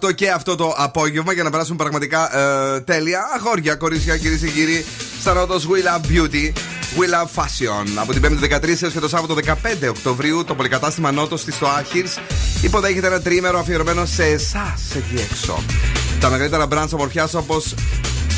[0.05, 3.21] 90,8 και αυτό το απόγευμα για να περάσουμε πραγματικά ε, τέλεια.
[3.35, 4.85] Αγόρια, κορίτσια, κυρίες και κύριοι,
[5.21, 6.51] σαν ρότο We Love Beauty.
[6.97, 7.87] We Love Fashion.
[7.95, 11.67] Από την 5η 13 έως και το Σάββατο 15 Οκτωβρίου, το πολυκατάστημα Notos στη στο
[11.67, 12.19] Άχυρς
[12.61, 15.63] υποδέχεται ένα τριήμερο αφιερωμένο σε εσάς εκεί έξω.
[16.19, 17.73] Τα μεγαλύτερα brands ομορφιάς όπως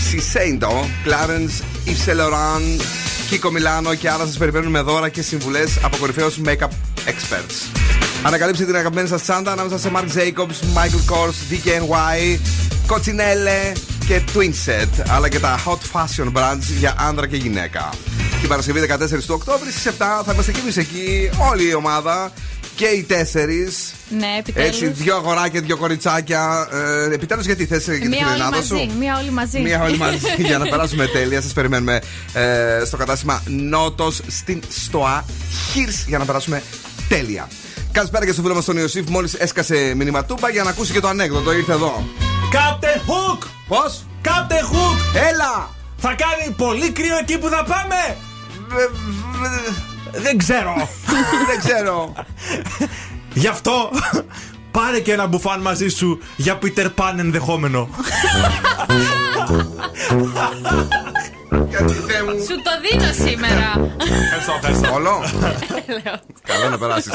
[0.10, 0.74] Siseido,
[1.06, 2.82] Clarence, Yves Saint Laurent,
[3.30, 6.70] Kiko Milano και άλλα σας περιμένουν με δώρα και συμβουλές από κορυφαίους make-up
[7.06, 7.82] experts.
[8.24, 12.40] Ανακαλύψτε την αγαπημένη σας τσάντα ανάμεσα σε Marc Jacobs, Michael Kors, DKNY,
[12.88, 13.78] Coccinelle
[14.08, 17.90] και Twinset, αλλά και τα hot fashion brands για άντρα και γυναίκα.
[18.40, 19.92] Την Παρασκευή 14 του Οκτώβρη στις 7
[20.26, 22.32] θα είμαστε κι εμείς εκεί, όλη η ομάδα
[22.76, 23.94] και οι τέσσερις.
[24.10, 24.68] Ναι, επιτέλους.
[24.68, 26.68] Έτσι, δύο αγοράκια, δύο κοριτσάκια.
[27.10, 28.92] Ε, Επιτέλους, γιατί θες για την Μία όλοι Ελλάδα σου; μαζί.
[29.00, 29.60] Μία όλοι μαζί.
[29.60, 31.42] Μία όλοι μαζί για να περάσουμε τέλεια.
[31.42, 32.02] Σας περιμένουμε
[32.34, 35.26] ε, στο κατάστημα Νότος στην Στοά
[35.72, 36.64] Χίρς για να περάσουμε
[37.10, 37.48] τέλεια.
[37.92, 39.08] Καλησπέρα και στο φίλο μας τον Ιωσήφ.
[39.10, 41.52] Μόλις έσκασε μηνυματούπα για να ακούσει και το ανέκδοτο.
[41.54, 42.04] Ήρθε εδώ.
[42.54, 43.48] Captain Hook!
[43.68, 45.20] Πώς; Captain Hook!
[45.30, 45.70] Έλα!
[45.98, 48.18] Θα κάνει πολύ κρύο εκεί που θα πάμε!
[50.18, 50.90] Δεν ξέρω.
[51.50, 52.14] Δεν ξέρω.
[53.34, 53.92] Γι' αυτό
[54.72, 57.90] πάρε και ένα μπουφάν μαζί σου για Peter Pan ενδεχόμενο.
[62.48, 63.92] Σου το δίνω σήμερα.
[64.24, 64.94] Ευχαριστώ, ευχαριστώ.
[64.94, 65.24] Όλο.
[65.88, 66.20] Λέω.
[66.44, 67.14] Καλό να περάσεις.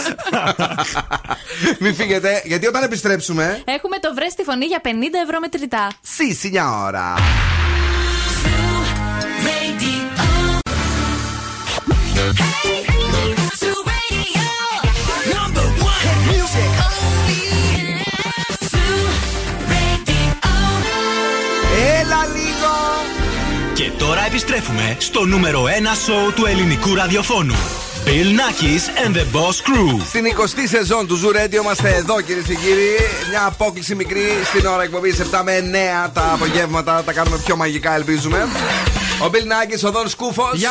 [1.79, 3.63] Μην φύγετε, γιατί όταν επιστρέψουμε.
[3.65, 4.89] Έχουμε το βρες στη φωνή για 50
[5.25, 5.91] ευρώ μετρητά.
[5.91, 7.19] Sì, signora.
[12.21, 12.80] Έλα
[23.91, 25.69] Και τώρα επιστρέφουμε στο νούμερο 1
[26.05, 27.55] σοου του ελληνικού ραδιοφώνου.
[28.05, 30.01] Bill Nackis and the Boss Crew.
[30.09, 32.97] Στην 20η σεζόν του Zoo Radio είμαστε εδώ κυρίες και κύριοι.
[33.31, 35.57] Μια απόκληση μικρή στην ώρα εκπομπής 7 με
[36.07, 37.03] 9 τα απογεύματα.
[37.07, 38.49] Τα κάνουμε πιο μαγικά, ελπίζουμε.
[39.23, 40.53] Ο Bill Nackis, ο Δον Σκούφος.
[40.55, 40.71] Γεια!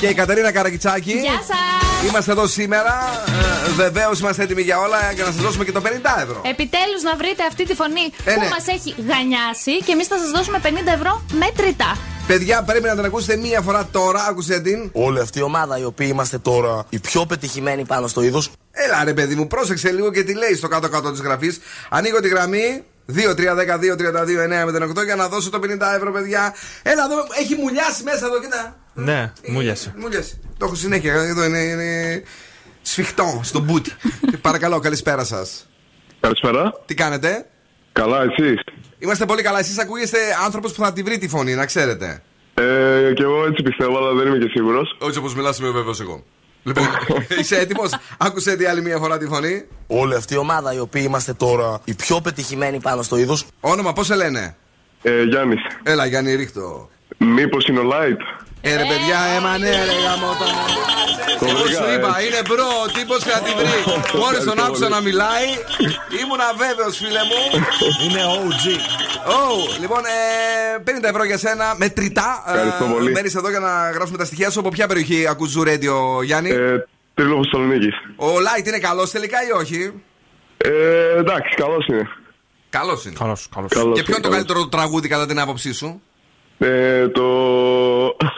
[0.00, 1.12] Και η Κατερίνα Καρακιτσάκη.
[1.12, 2.08] Γεια σας!
[2.08, 3.24] Είμαστε εδώ σήμερα.
[3.68, 5.88] Ε, Βεβαίως είμαστε έτοιμοι για όλα για να σας δώσουμε και το 50
[6.22, 6.40] ευρώ.
[6.44, 8.48] Επιτέλους να βρείτε αυτή τη φωνή Ε, που ναι.
[8.48, 11.96] μας έχει γανιάσει και εμείς θα σας δώσουμε 50 ευρώ μετρητά.
[12.26, 14.26] Παιδιά, πρέπει να την ακούσετε μία φορά τώρα.
[14.28, 14.90] Άκουσε την.
[14.92, 18.50] Όλη αυτή η ομάδα η οποία είμαστε τώρα οι πιο πετυχημένοι πάνω στο είδος.
[18.70, 21.60] Έλα ρε παιδί μου, πρόσεξε λίγο και τι λέει στο κάτω-κάτω της γραφής.
[21.90, 26.54] Ανοίγω τη γραμμή 2-3-10-2-32-9 για να δώσω το 50 ευρώ, παιδιά.
[26.82, 28.76] Έλα εδώ, έχει μουλιάσει μέσα εδώ, κοίτα.
[28.94, 29.94] Ναι, μου λιάσε.
[29.96, 30.38] Μου λες.
[30.58, 31.14] Το έχω συνέχεια.
[31.14, 32.22] Εδώ είναι, είναι
[32.82, 33.92] σφιχτό στο μπούτι.
[34.40, 35.66] Παρακαλώ, καλησπέρα σας.
[36.20, 36.72] Καλησπέρα.
[36.86, 37.46] Τι κάνετε,
[37.92, 38.60] Καλά, εσείς;
[38.98, 39.58] Είμαστε πολύ καλά.
[39.58, 42.22] Εσείς ακούγεστε άνθρωπος που θα τη βρει τη φωνή, να ξέρετε.
[42.54, 44.96] Ε, και εγώ έτσι πιστεύω, αλλά δεν είμαι και σίγουρος.
[45.00, 46.22] Όχι όπως μιλάς, είμαι βέβαιος εγώ.
[46.62, 46.84] Λοιπόν,
[47.40, 49.66] είσαι έτοιμος; Άκουσε τι άλλη μία φορά τη φωνή.
[49.86, 53.46] Όλη αυτή η ομάδα, οι οποίοι είμαστε τώρα οι πιο πετυχημένοι πάνω στο είδος.
[53.60, 54.56] Όνομα, πώς σε λένε;
[55.02, 55.60] Ε, Γιάννης.
[55.82, 56.88] Έλα, Γιάννη, ρίχτω.
[57.18, 58.41] Μήπως είναι ο Light.
[58.64, 60.46] Ε, ρε παιδιά, έμα ναι, ρε γαμώτα.
[61.40, 62.26] Εγώ σου βρήκα, είπα, έτσι.
[62.26, 63.76] είναι μπρο, ο τύπο και να την βρει.
[64.20, 64.94] Μόλι τον Ευχαριστώ άκουσα πολύ.
[64.96, 65.46] να μιλάει,
[66.20, 67.40] ήμουν αβέβαιο, φίλε μου.
[68.04, 68.64] Είναι OG.
[69.38, 72.28] Oh, λοιπόν, ε, 50 ευρώ για σένα, μετρητά.
[72.46, 73.10] Ευχαριστώ πολύ.
[73.10, 74.58] Μένει εδώ για να γράψουμε τα στοιχεία σου.
[74.60, 75.94] Από ποια περιοχή ακούς Zoo Radio,
[76.24, 76.50] Γιάννη.
[76.50, 77.90] Ε, Τρίλοφο Θεσσαλονίκη.
[78.16, 79.92] Ο Light είναι καλό τελικά ή όχι.
[80.56, 82.08] Ε, εντάξει, καλό είναι.
[82.70, 83.14] Καλό είναι.
[83.18, 83.70] Καλώς, καλώς.
[83.72, 84.36] Καλώς Και ποιο είναι το καλώς.
[84.46, 86.02] καλύτερο τραγούδι κατά την άποψή σου.
[86.66, 87.22] Ε, το.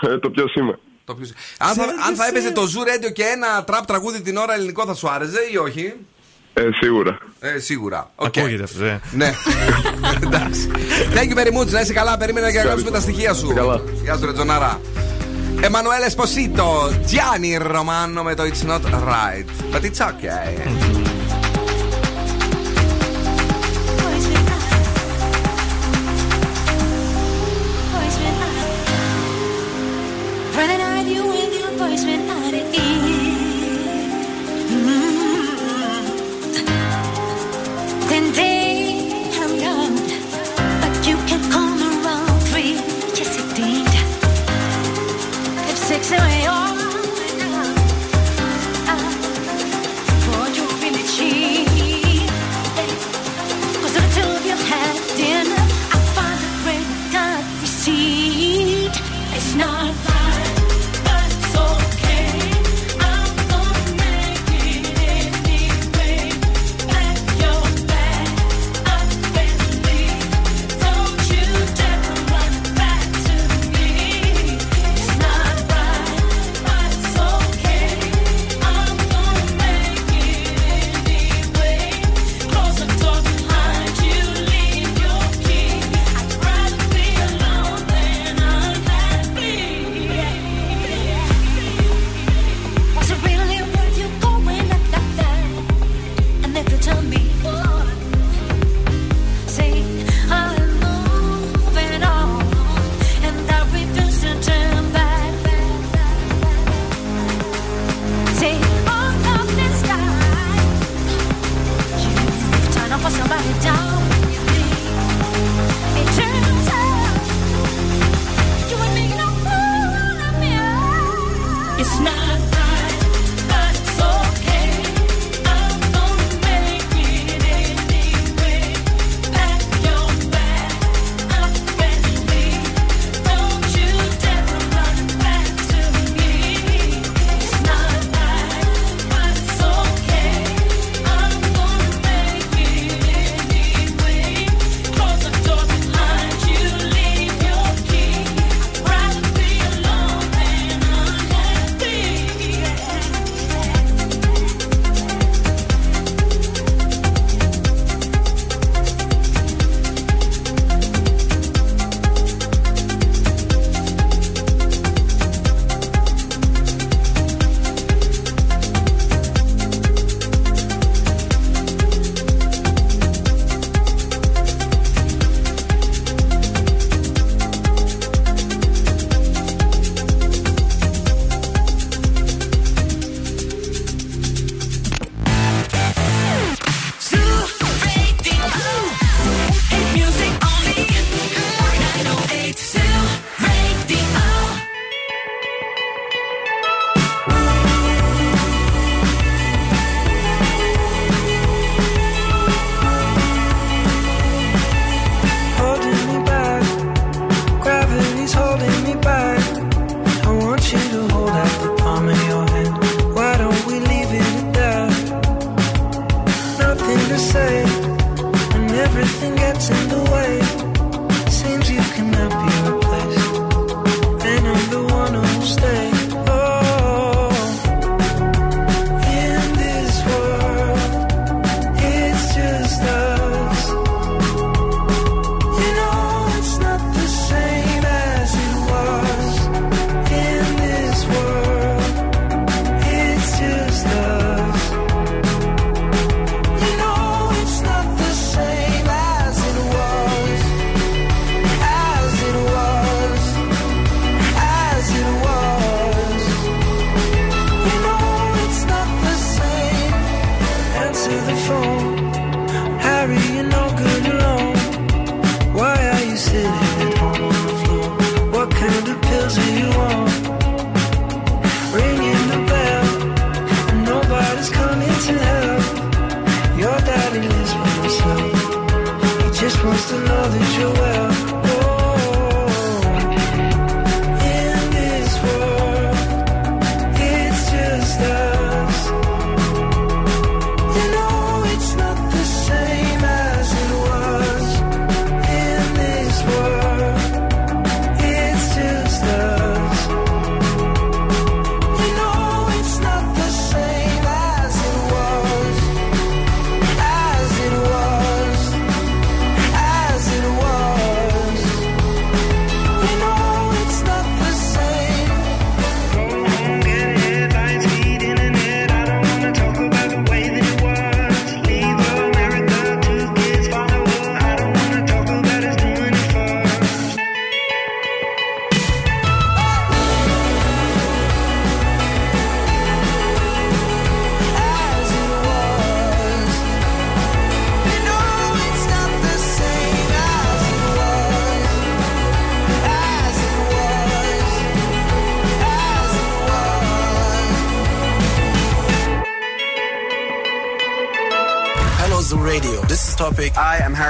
[0.00, 0.78] ε, το ποιος είμαι.
[1.04, 4.36] Το ποιος- Αν, θα, αν θα έπαιζε το Zoo Radio και ένα τραπ τραγούδι την
[4.36, 5.92] ώρα ελληνικό θα σου άρεσε ή όχι;
[6.54, 7.18] Ε, σίγουρα.
[7.40, 8.10] Ε, σίγουρα.
[8.14, 8.36] Οκ.
[8.38, 9.00] Ακούγεται αυτό, ε.
[9.12, 9.32] Ναι.
[10.24, 10.70] Εντάξει.
[11.14, 11.70] Thank you very much.
[11.70, 12.16] Να είσαι καλά.
[12.16, 13.52] Περίμενα και να γράψουμε τα στοιχεία σου.
[13.54, 13.80] Καλά.
[14.02, 14.80] Γεια σου, Ρετζονάρα.
[15.60, 19.74] Emanuele Esposito, Gianni Romano με το It's Not Right.
[19.74, 21.13] But it's okay.
[31.94, 32.43] always been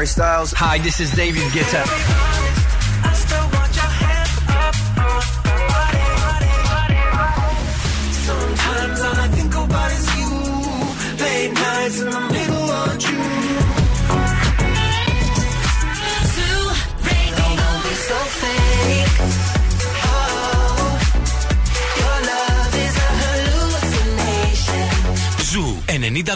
[0.05, 0.53] Harry Styles.
[0.53, 2.24] Hi, this is David Guetta.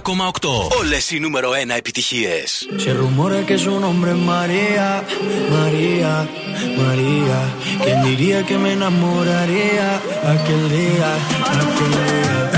[0.09, 0.79] 92,8.
[0.79, 2.69] Όλες οι νούμερο 1 επιτυχίες.
[2.77, 5.05] Σε ρουμόρα και σου νόμπρε Μαρία.
[5.51, 6.29] Μαρία,
[6.77, 7.55] Μαρία.
[7.85, 10.03] Και μυρία με ένα μωραρία.
[10.25, 11.11] Ακελία,
[11.53, 12.58] ακελία.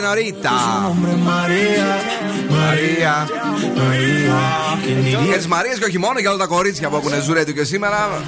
[0.00, 0.50] Σενωρίτα.
[1.18, 1.98] Μαρία,
[2.50, 3.28] Μαρία.
[3.76, 4.38] Μαρία.
[5.26, 8.22] Για τι Μαρίες και όχι μόνο, για όλα τα κορίτσια που έχουν ζουρέτου και σήμερα.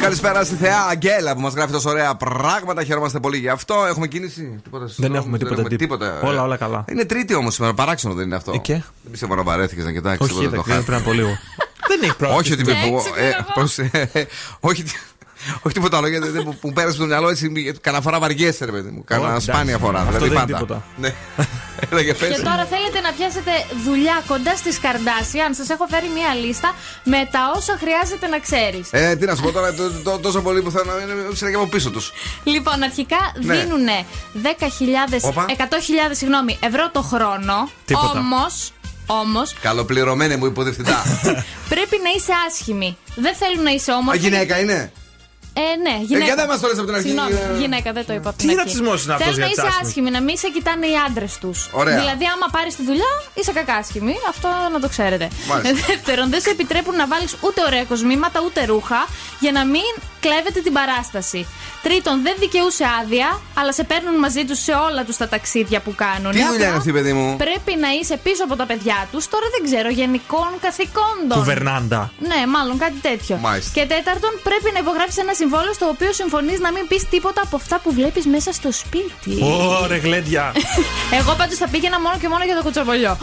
[0.00, 2.84] Καλησπέρα στη Θεά Αγγέλα που μας γράφει τόσο ωραία πράγματα.
[2.84, 3.74] Χαιρόμαστε πολύ γι' αυτό.
[3.88, 5.62] Έχουμε κίνηση; Τίποτα Δεν έχουμε τίποτα.
[5.62, 6.20] τίποτα.
[6.22, 6.84] Όλα, όλα καλά.
[6.90, 7.74] Είναι τρίτη όμως σήμερα.
[7.74, 8.52] Παράξενο δεν είναι αυτό.
[8.54, 10.30] Ε, και; Δεν πιστεύω να βαρέθηκες να κοιτάξεις.
[10.30, 11.28] Όχι, τίποτα το δεν πριν από λίγο.
[11.88, 12.40] Δεν έχει πρόβλημα.
[12.40, 12.72] όχι ότι με.
[12.72, 14.26] ε, πώς, ε,
[14.60, 14.84] Όχι
[15.62, 17.52] όχι τίποτα άλλο, γιατί δεν- που μου πέρασε το μυαλό έτσι.
[17.80, 19.04] Κανένα φορά βαριέσαι, ρε παιδί μου.
[19.04, 19.46] Κανένα εντάξει.
[19.46, 19.98] σπάνια φορά.
[19.98, 20.58] Αυτό Δηλαδή δεν είναι πάντα.
[20.58, 20.84] τίποτα.
[20.96, 21.14] Ναι.
[21.90, 22.28] Έλα για πες.
[22.36, 23.50] Και τώρα θέλετε να πιάσετε
[23.84, 25.54] δουλειά κοντά στις Καρδάσιαν.
[25.54, 26.74] Σας έχω φέρει μία λίστα
[27.04, 28.88] με τα όσα χρειάζεται να ξέρεις.
[28.90, 31.50] Ε, τι να σου πω τώρα, το- το- τόσο πολύ που θέλω να είναι ψηλά
[31.50, 32.12] και από πίσω τους.
[32.44, 33.54] Λοιπόν, αρχικά Ναι.
[33.56, 33.86] δίνουν
[34.32, 35.44] 10.000, Όπα.
[35.48, 37.68] 100.000 συγγνώμη, ευρώ το χρόνο.
[37.84, 38.18] Τίποτα.
[38.18, 38.72] Όμως,
[39.06, 40.96] όμως, Καλοπληρωμένη μου υποθευτικά.
[41.72, 42.96] πρέπει να είσαι άσχημη.
[43.14, 44.18] Δεν θέλουν να είσαι όμορφη.
[44.18, 44.92] Α, γυναίκα είναι;
[45.56, 46.24] Ε, ναι, γυναίκα.
[46.24, 47.08] για δεν μας το λες από την αρχή.
[47.08, 48.60] Συγγνώμη, Ε, γυναίκα, δεν το είπα από Τι την αρχή.
[48.62, 50.96] ρατσισμός είναι αυτός Θέλουν για να τις είσαι άσχημες; άσχημη, να μην σε κοιτάνε οι
[51.06, 51.58] άντρες τους.
[51.80, 51.98] Ωραία.
[52.00, 54.14] Δηλαδή, άμα πάρεις τη δουλειά, είσαι κακάσχημη.
[54.32, 55.26] Αυτό να το ξέρετε.
[55.48, 55.68] Μάλιστα.
[55.68, 59.00] Ε, Δεύτερον, δεν σε επιτρέπουν να βάλεις ούτε ωραία κοσμήματα ούτε ρούχα
[59.44, 59.90] για να μην
[60.24, 61.40] κλέβετε την παράσταση.
[61.86, 65.92] Τρίτον, δεν δικαιούσε άδεια, αλλά σε παίρνουν μαζί τους σε όλα τους τα ταξίδια που
[65.94, 66.32] κάνουν.
[66.32, 69.46] Τι δουλειά είναι αυτή, παιδί μου; Πρέπει να είσαι πίσω από τα παιδιά τους, τώρα
[69.54, 71.38] δεν ξέρω, γενικών καθηκόντων.
[71.38, 72.00] Κουβερνάντα.
[72.30, 73.36] Ναι, μάλλον κάτι τέτοιο.
[73.36, 73.70] Μάλιστα.
[73.76, 77.56] Και τέταρτον, πρέπει να υπογράψεις ένα συμβόλαιο στο οποίο συμφωνείς να μην πεις τίποτα από
[77.56, 79.32] αυτά που βλέπεις μέσα στο σπίτι.
[79.82, 80.52] Ωρε γλέντια.
[81.18, 83.18] Εγώ πάντως θα πήγαινα μόνο και μόνο για το κουτσομπολιό.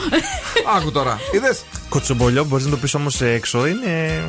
[0.75, 3.65] Άκου τώρα, είδες; Κοτσομπολιό μπορείς να το πεις όμως έξω.
[3.67, 4.23] Είναι.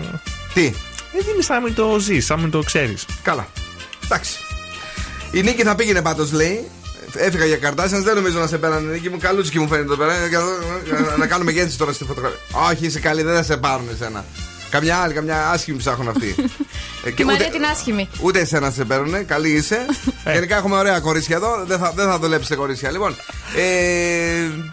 [0.55, 0.73] Τι;
[1.13, 3.05] Δεν είναι σαν να μην το ζεις, σαν να μην το ξέρεις.
[3.23, 3.47] Καλά.
[4.05, 4.39] Εντάξει.
[5.33, 6.69] Η Νίκη θα πήγαινε πάντως, λέει.
[7.15, 8.93] Έφυγα για καρτάσια, δεν νομίζω να σε πέρανε.
[8.93, 10.27] Νίκη μου, καλούτσικη μου φαίνεται εδώ πέρα.
[10.27, 12.39] Για να- για Να κάνουμε γέννηση τώρα στη φωτογραφία.
[12.71, 14.25] Όχι, είσαι καλή, δεν θα σε πάρουν εσένα.
[14.73, 16.35] Καμιά άλλη, καμιά άσχημη ψάχνουν αυτοί.
[17.05, 18.09] Ε, Τη Μαρία την άσχημη.
[18.21, 19.87] Ούτε εσένα σε παίρνουν, καλή είσαι.
[20.33, 21.65] Γενικά έχουμε ωραία κορίτσια εδώ.
[21.67, 22.91] Δεν θα, δεν θα δουλέψετε κορίτσια.
[22.91, 23.17] Λοιπόν,
[23.57, 23.63] ε,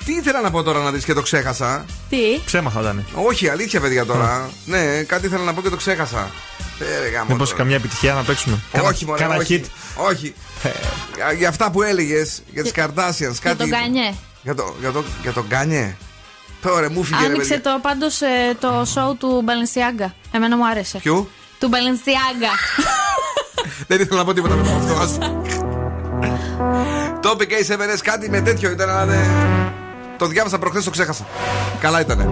[0.06, 3.06] τι ήθελα να πω τώρα να δεις και το ξέχασα; Τι; Ψέμα θα ήταν.
[3.14, 4.50] Όχι, αλήθεια, παιδιά τώρα.
[4.66, 6.32] ναι, κάτι ήθελα να πω και το ξέχασα.
[6.80, 7.62] Ε, ρε, γαμώ Μήπως τώρα.
[7.62, 9.62] καμιά επιτυχία να παίξουμε; Όχι, μωρέ, Κάνα όχι.
[9.64, 9.70] hit.
[10.10, 10.34] όχι.
[11.16, 13.36] Για- για αυτά που έλεγες για τις Καρντάσιαν.
[13.42, 14.14] Για τον Κάνιε.
[14.44, 15.96] Για το, για το, για τον Kanye.
[16.62, 17.72] Τώρα μου 'φυγε ρε Άνοιξε παιδιά.
[17.72, 18.20] το πάντως
[18.60, 20.14] το show του Balenciaga.
[20.32, 20.98] Εμένα μου άρεσε.
[20.98, 21.30] Ποιου;
[21.60, 22.52] Του Balenciaga.
[23.88, 24.94] Δεν ήθελα να πω τίποτα με αυτό.
[25.02, 25.18] ας.
[27.22, 29.20] Το είπε και η Σεβερές κάτι με τέτοιο ήταν, αλλά δεν.
[30.18, 31.26] Το διάβασα προχθές, το ξέχασα.
[31.80, 32.30] Καλά ήτανε.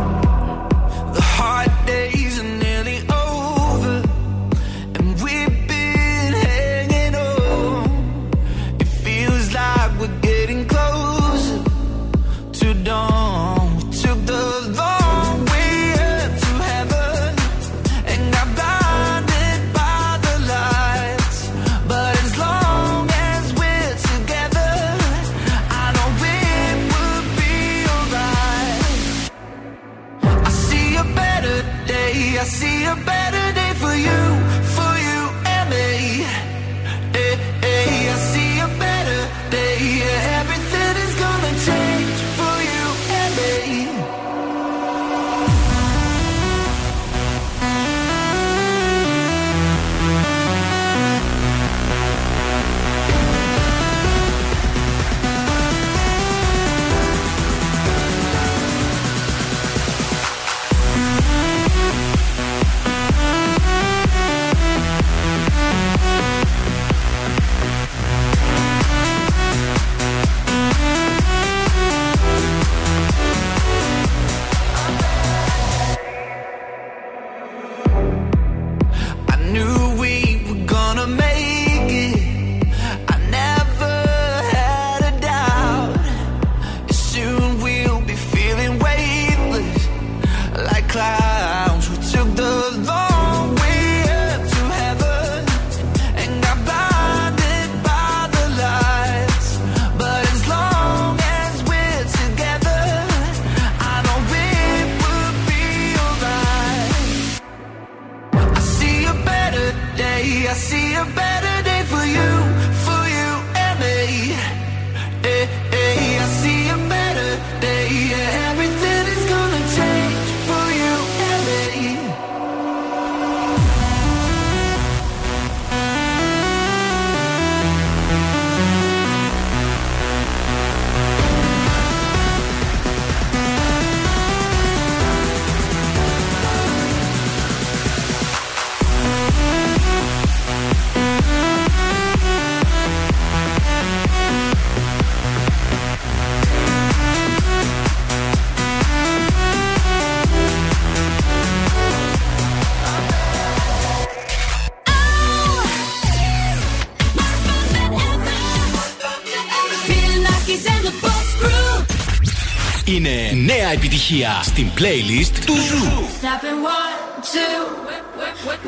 [163.67, 165.87] νέα επιτυχία στην playlist του Ζου.
[166.21, 166.99] Snapping one,
[167.33, 167.59] two,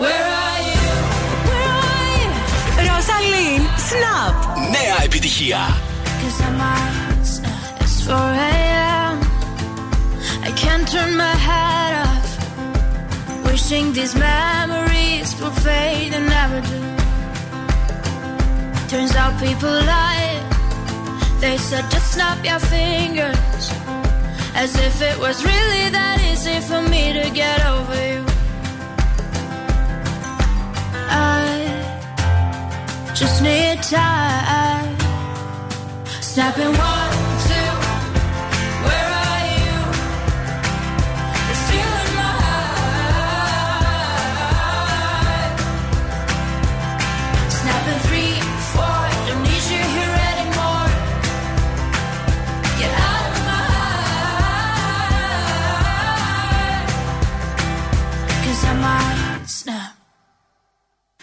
[0.03, 0.85] where are you?
[1.51, 2.31] Where are you?
[2.79, 4.59] Ροζαλίν, Snap.
[4.71, 5.77] Νέα επιτυχία.
[6.21, 7.35] Cause I'm out,
[7.83, 8.15] it's 4
[8.51, 9.17] a.m.
[10.49, 12.29] I can't turn my head off.
[13.47, 16.81] Wishing these memories will fade and never do.
[18.93, 20.33] Turns out people lie.
[21.43, 23.78] They said just snap your fingers.
[24.56, 28.26] As if it was really that easy for me to get over you.
[31.10, 31.46] I
[33.14, 34.98] just need time.
[36.22, 36.99] Snapping one,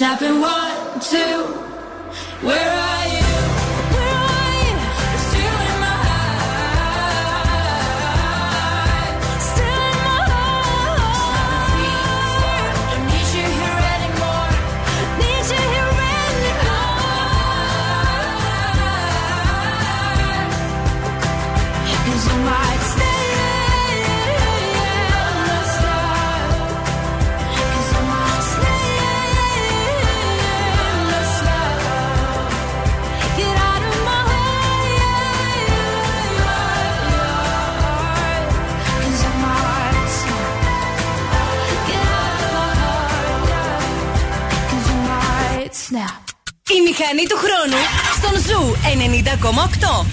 [0.00, 1.44] Snapping one, two.
[2.40, 3.19] Where are you?
[46.90, 47.80] Μηχανή του χρόνου
[48.16, 48.76] στον Ζου
[49.82, 50.06] 90,8.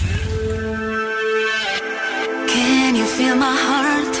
[2.52, 4.14] Can you feel my heart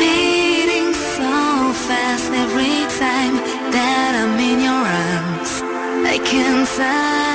[0.00, 1.32] beating so
[1.86, 3.34] fast every time
[3.74, 5.52] that I'm in your arms?
[6.14, 7.29] I can touch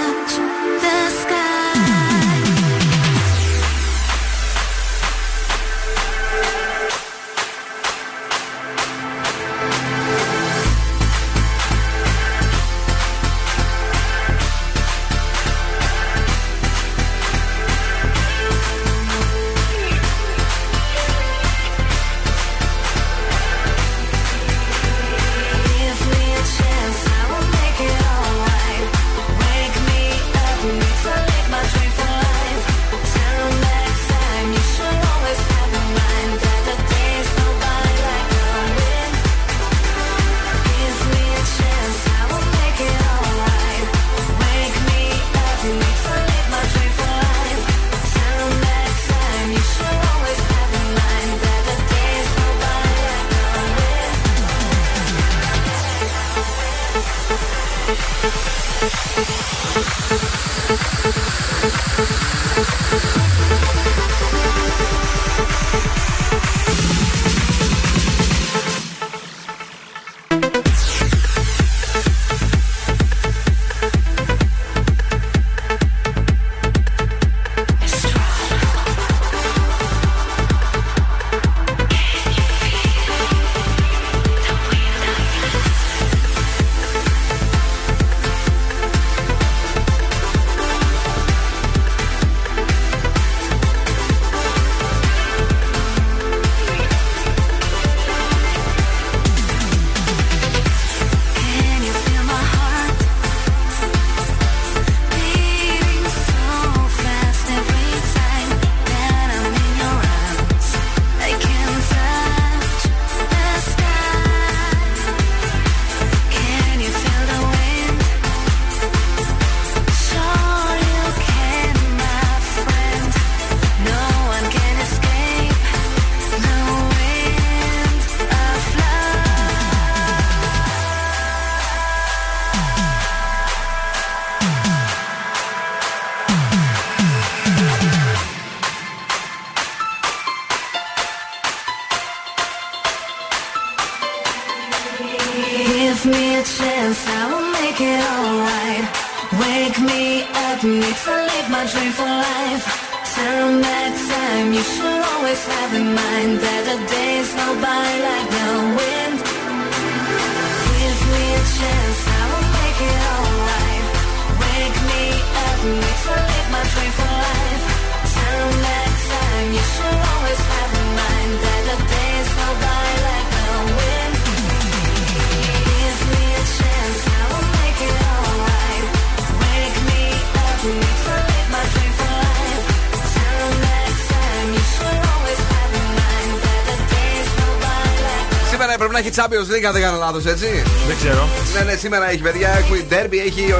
[189.15, 190.63] Champions League, αν δεν κάνω λάθος, έτσι.
[190.87, 191.29] Δεν ξέρω.
[191.53, 192.49] Ναι, ναι, σήμερα έχει παιδιά.
[192.49, 193.53] Έχει derby, έχει ε,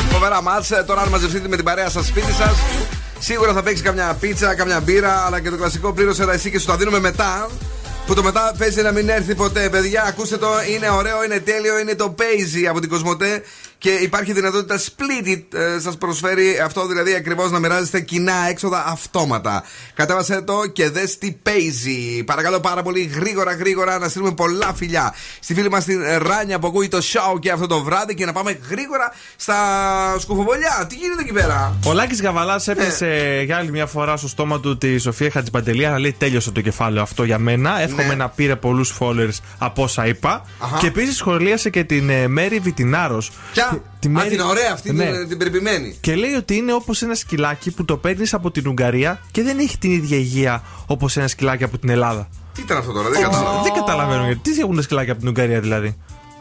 [0.00, 0.84] ε, φοβερά μάτσα.
[0.84, 2.56] Τώρα, αν μαζευτείτε με την παρέα σας σπίτι σας,
[3.18, 6.58] σίγουρα θα παίξει καμιά πίτσα, καμιά μπύρα, αλλά και το κλασικό πλήρωσε ένα εσύ και
[6.58, 7.48] σου τα δίνουμε μετά.
[8.06, 9.68] Που το μετά παίζει να μην έρθει ποτέ.
[9.68, 13.42] Παιδιά, ακούστε το, είναι ωραίο, είναι τέλειο, είναι το Paisy από την Κοσμοτέ
[13.78, 15.58] και υπάρχει δυνατότητα split it.
[15.58, 19.62] Ε, Σας προσφέρει αυτό δηλαδή ακριβώς να μοιράζεστε κοινά έξοδα αυτόματα.
[19.94, 22.22] Κατέβασε το και δες τι Paisy.
[22.24, 26.66] Παρακαλώ πάρα πολύ γρήγορα, γρήγορα να στείλουμε πολλά φιλιά στη φίλη μας την Ράνια που
[26.66, 29.56] ακούει το show και αυτό το βράδυ και να πάμε γρήγορα στα
[30.18, 30.86] σκουφοβολιά.
[30.88, 34.78] Τι γίνεται εκεί πέρα; Ο Λάκη Γαβαλά έπεσε για άλλη μια φορά στο στόμα του
[34.78, 37.80] τη Σοφία Χατζιπαντελή, αλλά λέει τέλειωσε το κεφάλαιο αυτό για μένα.
[37.80, 40.44] Εύχομαι να πήρε πολλούς followers από όσα είπα.
[40.58, 40.78] Αχα.
[40.78, 43.30] Και επίσης σχολίασε και την ε, Μέρη Βιτινάρος.
[43.52, 43.67] Ποια;
[43.98, 45.04] Τη Α, Μέρη- την ωραία αυτή, Ναι.
[45.12, 45.96] την, την περιποιημένη.
[46.00, 49.58] Και λέει ότι είναι όπως ένα σκυλάκι που το παίρνεις από την Ουγγαρία και δεν
[49.58, 52.28] έχει την ίδια υγεία όπως ένα σκυλάκι από την Ελλάδα.
[52.54, 53.62] Τι ήταν αυτό τώρα, δεν κατάλαβα.
[53.62, 54.50] Δεν καταλαβαίνω γιατί.
[54.52, 55.96] Τι έχουν τα σκυλάκια από την Ουγγαρία δηλαδή;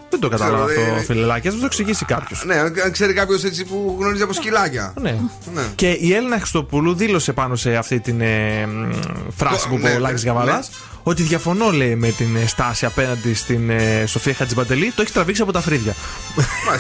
[0.10, 1.48] Δεν το κατάλαβα Ξέρω, αυτό, δεν- φιλελάκι.
[1.48, 2.44] Α μου το εξηγήσει κάποιος.
[2.46, 4.94] Ναι, αν αν ξέρει κάποιος έτσι που γνωρίζει από σκυλάκια.
[5.02, 5.20] Ναι.
[5.54, 5.62] Ναι.
[5.76, 8.90] Και η Έλληνα Χριστοπούλου δήλωσε πάνω σε αυτή την ε, μ,
[9.36, 10.64] φράση Το- που είπε ναι, ο Λάκης ναι, Γαβαλά ναι.
[11.10, 14.92] Ότι διαφωνώ λέει με την ε, στάση απέναντι στην ε, Σοφία Χατζιμπαντελή.
[14.96, 15.96] Το έχει τραβήξει από τα φρύδια.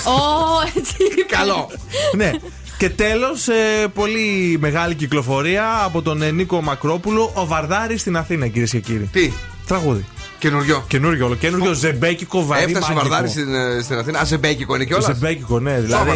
[0.05, 0.95] Ω, έτσι.
[1.27, 1.69] Καλό.
[2.15, 2.31] ναι.
[2.77, 3.47] Και τέλος,
[3.93, 9.09] πολύ μεγάλη κυκλοφορία από τον ε, Νίκο Μακρόπουλο, ο Βαρδάρης στην Αθήνα, κυρίες και κύριοι.
[9.11, 9.31] Τι;
[9.67, 10.05] Τραγούδι.
[10.39, 10.85] Καινούριο.
[10.87, 11.35] Καινούριο, όλο.
[11.35, 12.63] Καινούριο ζεμπέκικο βαρύ.
[12.63, 13.09] Έφτασε ο μαγικό.
[13.15, 14.19] Βαρδάρη στην, ε, στην Αθήνα.
[14.19, 16.11] Α, ζεμπέκικο είναι κιόλας; Ζεμπέκικο, ναι, δηλαδή.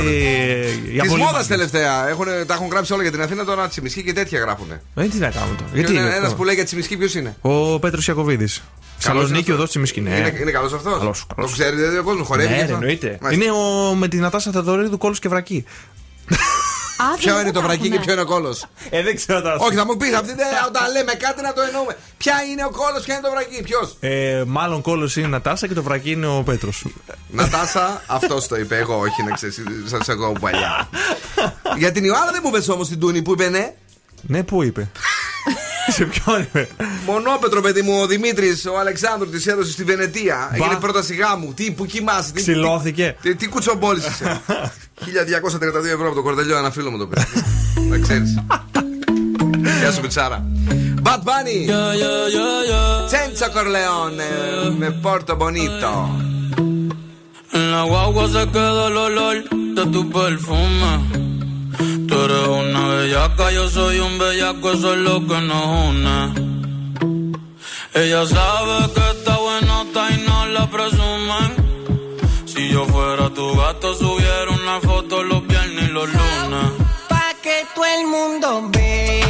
[0.91, 1.47] για Της πολύ μόδας μάγκες.
[1.47, 2.09] τελευταία.
[2.09, 4.81] Έχουν, τα έχουν γράψει όλα για την Αθήνα τώρα τσιμισκή και τέτοια γράφουνε.
[4.95, 5.69] Ε, τι να κάνουμε τώρα.
[5.73, 8.47] Γιατί είναι Ένα αυτό; που λέει για τσιμισκή ποιος είναι; Ο Πέτρος Ιακοβίδη.
[8.97, 10.01] Σαλονίκη, είναι οδός Τσιμισκή.
[10.01, 10.09] Ναι.
[10.09, 12.49] Είναι, είναι καλός αυτός; Καλός, Το ξέρει, δηλαδή ο κόσμος χορεύει.
[12.49, 13.17] Ναι, και ρε, αυτά; εννοείται.
[13.21, 13.43] Μάλιστα.
[13.45, 15.65] Είναι ο, με την Νατάσα Θεοδωρίδου κόλου και βρακή.
[17.03, 18.03] Α, Ποιο δεν είναι το τα βρακί και έχουνε.
[18.03, 19.55] ποιο είναι ο κόλος; Ε, δεν ξέρω τώρα.
[19.55, 21.97] Όχι, θα μου πεις αυτή δεν όταν λέμε κάτι να το εννοούμε.
[22.17, 25.67] Ποια είναι ο κόλος, ποια είναι το βρακί, ποιος; Ε, μάλλον κόλος είναι η Νατάσα
[25.67, 26.85] και το βρακί είναι ο Πέτρος.
[27.29, 28.77] Νατάσα, αυτός το είπε.
[28.77, 30.89] Εγώ όχι, να ξέρεις, σας εγώ παλιά.
[31.77, 33.73] Για την Ιωάννα δεν μου είπες όμως την Τούνη που είπε ναι.
[34.21, 34.89] ναι, πού είπε;
[35.91, 36.67] Σε ποιον είπε.
[37.05, 40.49] Μονόπετρο, παιδί μου, ο Δημήτρης, ο Αλεξάνδρου της έδωσε στη Βενετία.
[40.51, 40.55] Μπα.
[40.65, 41.53] Έγινε πρόταση γάμου.
[41.53, 43.15] Τι, που κοιμάσαι, τι, Ξυλώθηκε.
[43.21, 44.41] τι, τι κουτσομπόλη είσαι.
[44.49, 47.23] 1232 ευρώ από το κορδελιό, ένα φίλο μου το πήρε.
[47.89, 48.43] Να ξέρεις.
[49.79, 50.45] Γεια σου, Πιτσάρα.
[51.03, 51.59] Bad Bunny.
[53.13, 54.29] Senza Corleone.
[54.77, 55.91] Με Porto Bonito.
[57.53, 59.35] En la guagua se quedó el olor
[59.77, 60.91] de tu perfume.
[62.23, 66.33] Eres una bellaca, yo soy un bellaco, eso es lo que nos une.
[67.95, 71.49] Ella sabe que está buenota y no la presumen.
[72.45, 76.71] Si yo fuera tu gato, subiera una foto los viernes y los lunes.
[77.09, 79.20] Pa' que todo el mundo vea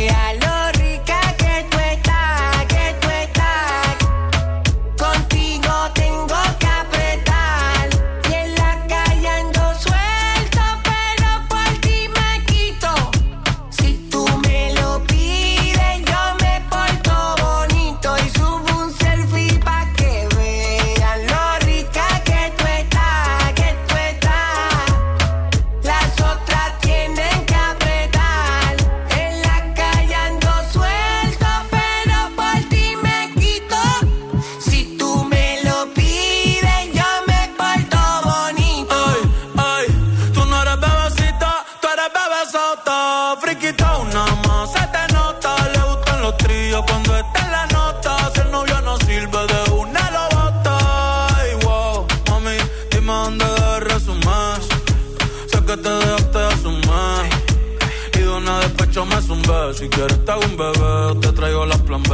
[59.73, 62.09] Si quieres te hago un bebé, te traigo las plan B.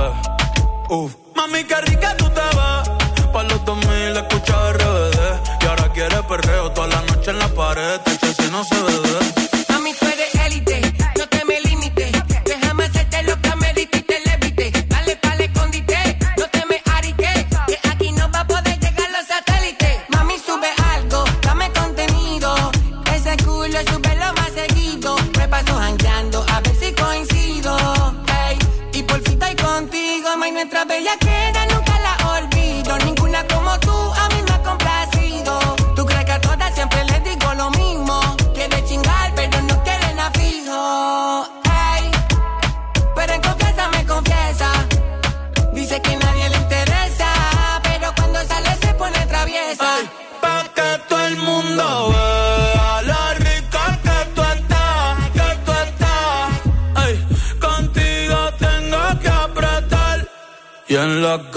[0.89, 1.15] Uf.
[1.35, 3.31] Mami, qué rica tú te ves.
[3.33, 5.17] Pa' los 2000 escucha RBD.
[5.61, 7.99] Y ahora quieres perreo toda la noche en la pared.
[8.01, 9.06] Te eché si no se ve.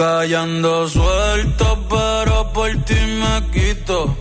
[0.00, 4.16] callando suelto, pero por ti me quito.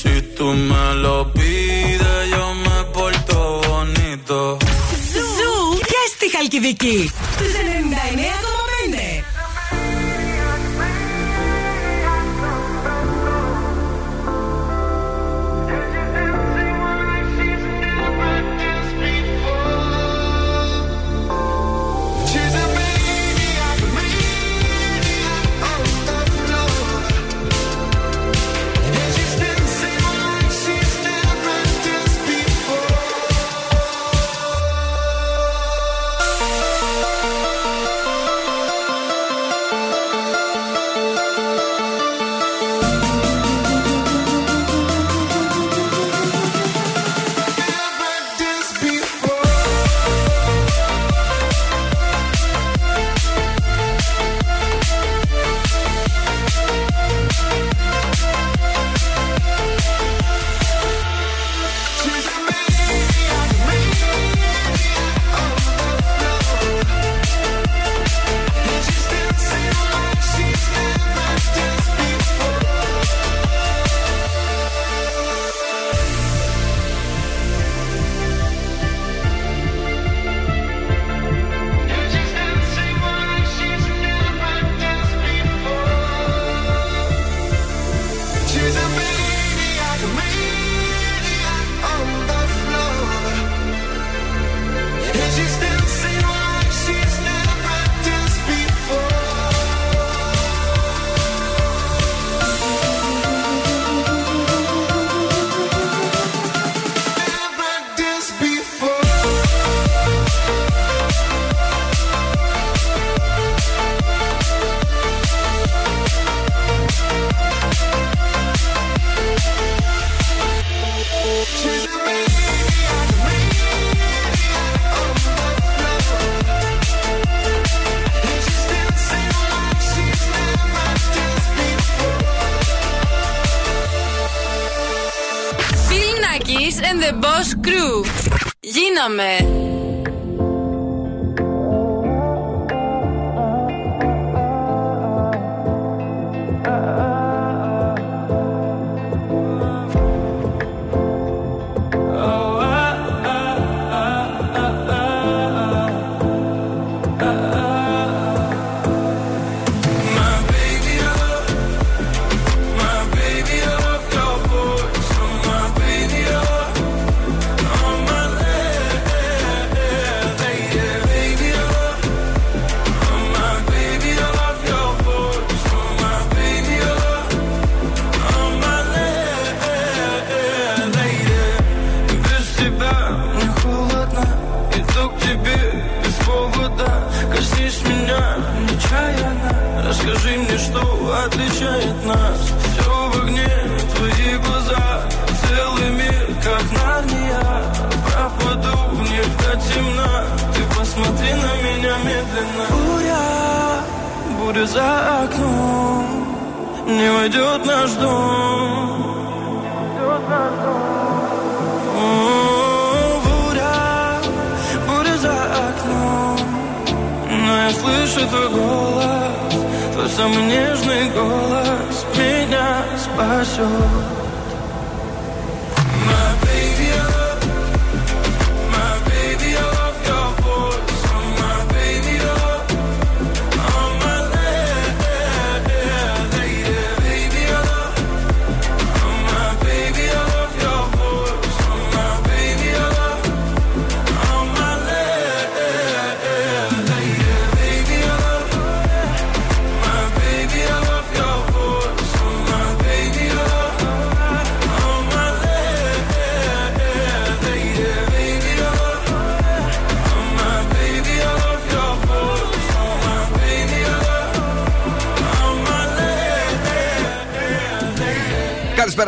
[0.00, 4.58] Si tú me lo pides, yo me porto bonito.
[4.60, 7.10] ¿Qué es και στη Χαλκιδική.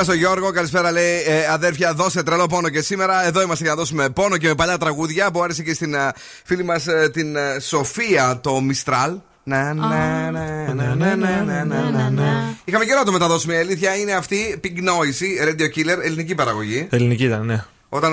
[0.00, 3.26] Καλησπέρα στο Γιώργο, καλησπέρα λέει ε, αδέρφια, δώσε τρελό πόνο και σήμερα.
[3.26, 6.12] Εδώ είμαστε για να δώσουμε πόνο και με παλιά τραγούδια που άρεσε και στην ε,
[6.44, 9.12] φίλη μας ε, την Σοφία το Μιστράλ.
[9.42, 13.54] Να, να, να, να, να, να, Είχαμε καιρό το μεταδώσουμε.
[13.54, 14.60] Η αλήθεια είναι αυτή.
[14.64, 16.86] Pink Noisy, Radio Killer, ελληνική παραγωγή.
[16.90, 17.64] Ελληνική ήταν, ναι.
[17.92, 18.12] Όταν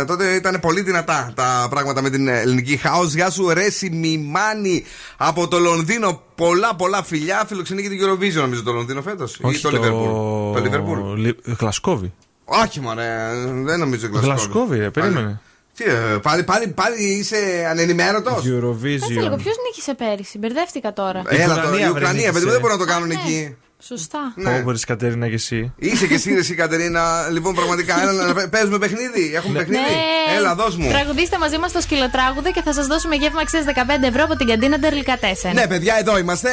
[0.00, 3.08] ε, τότε ήταν πολύ δυνατά τα πράγματα με την ελληνική house.
[3.08, 4.84] Γεια σου, Ρέση Μιμάνι
[5.16, 6.22] από το Λονδίνο.
[6.34, 7.44] Πολλά πολλά φιλιά.
[7.46, 9.34] Φιλοξενεί και την Eurovision νομίζω το Λονδίνο φέτος.
[9.52, 10.62] Ή το Liverpool.
[10.62, 11.16] Το Liverpool.
[11.16, 12.12] Λι- Γλασκόβι.
[12.44, 13.16] Όχι, μωρέ,
[13.64, 14.26] δεν νομίζω Γλασκόβι.
[14.26, 15.40] Γλασκόβι, ρε, περίμενε.
[15.76, 18.32] Τι, ε, πάλι, πάλι, πάλι είσαι ανενημέρωτος.
[18.34, 19.38] Κάτσε λίγο, Eurovision.
[19.38, 21.22] ποιος νίκησε πέρυσι, μπερδεύτηκα τώρα.
[21.28, 22.50] Έλα το, η Ουκρανία, Ουκρανία, βρε, παιδί μου, νίκησε.
[22.50, 23.14] δεν μπορούν να το κάνουν Ναι.
[23.14, 23.56] εκεί.
[23.80, 24.32] Σωστά.
[24.36, 24.62] Ναι.
[24.62, 25.72] Πώ Κατερίνα και εσύ.
[25.76, 27.28] Είσαι και εσύ, εσύ Κατερίνα.
[27.30, 29.32] Λοιπόν, πραγματικά, έλα να παι- παίζουμε παιχνίδι.
[29.34, 30.36] Έχουμε παιχνίδι; Ναι.
[30.36, 30.88] Έλα, δώσ' μου.
[30.88, 34.46] Τραγουδίστε μαζί μας το σκυλοτράγουδο και θα σας δώσουμε γεύμα αξίας 15 ευρώ από την
[34.46, 35.52] καντίνα Ντερλικά 4.
[35.54, 36.48] Ναι, παιδιά, εδώ είμαστε.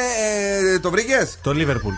[0.74, 1.92] Ε, το βρήκες; Το Λίβερπουλ.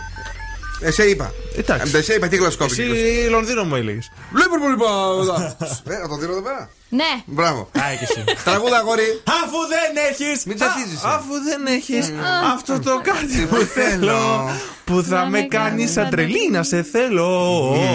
[0.81, 1.31] Ε, σε είπα.
[1.57, 1.97] Εντάξει.
[1.97, 2.71] Ε, σε είπα, τι γλασκόπη.
[2.71, 4.11] Εσύ Λονδίνο μου έλεγες.
[4.35, 5.55] Λίβερπουλ, είπα.
[5.95, 6.69] Ε, να το δίνω εδώ πέρα.
[6.89, 7.21] Ναι.
[7.25, 7.59] Μπράβο.
[7.61, 8.23] Α, και εσύ.
[8.43, 9.21] Τραγούδα, αγόρι.
[9.43, 10.47] Αφού δεν έχει.
[10.47, 11.07] Μην τσατίζεσαι.
[11.07, 12.11] Αφού δεν έχεις
[12.53, 14.49] αυτό το κάτι που θέλω.
[14.83, 17.29] Που θα με κάνεις σαν τρελή να σε θέλω.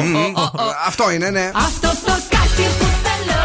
[0.05, 0.35] Μμμ.
[0.87, 1.51] Αυτό είναι, ναι.
[1.55, 3.43] Αυτό το κάτι που θέλω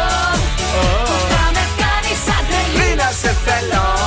[1.04, 3.97] Που θα με κάνεις σαν τρελή να σε θέλω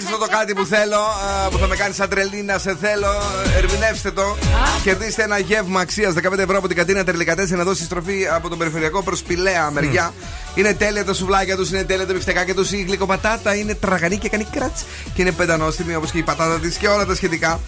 [0.00, 2.76] έχει αυτό το κάτι που θέλω, α, που θα με κάνει σαν τρελή να σε
[2.80, 3.08] θέλω,
[3.56, 4.36] ερμηνεύστε το.
[4.82, 8.58] Κερδίστε ένα γεύμα αξίας 15 ευρώ από την Κατίνα Ντελικατέσσεν, εδώ στη στροφή από τον
[8.58, 10.12] περιφερειακό προς Πυλαία μεριά.
[10.54, 12.72] Είναι τέλεια τα σουβλάκια τους, είναι τέλεια τα μπιφτεκάκια τους.
[12.72, 14.84] Η γλυκοπατάτα είναι τραγανή και κάνει κράτς.
[15.14, 17.60] Και είναι πεντανόστιμη όπως και η πατάτα της και όλα τα σχετικά.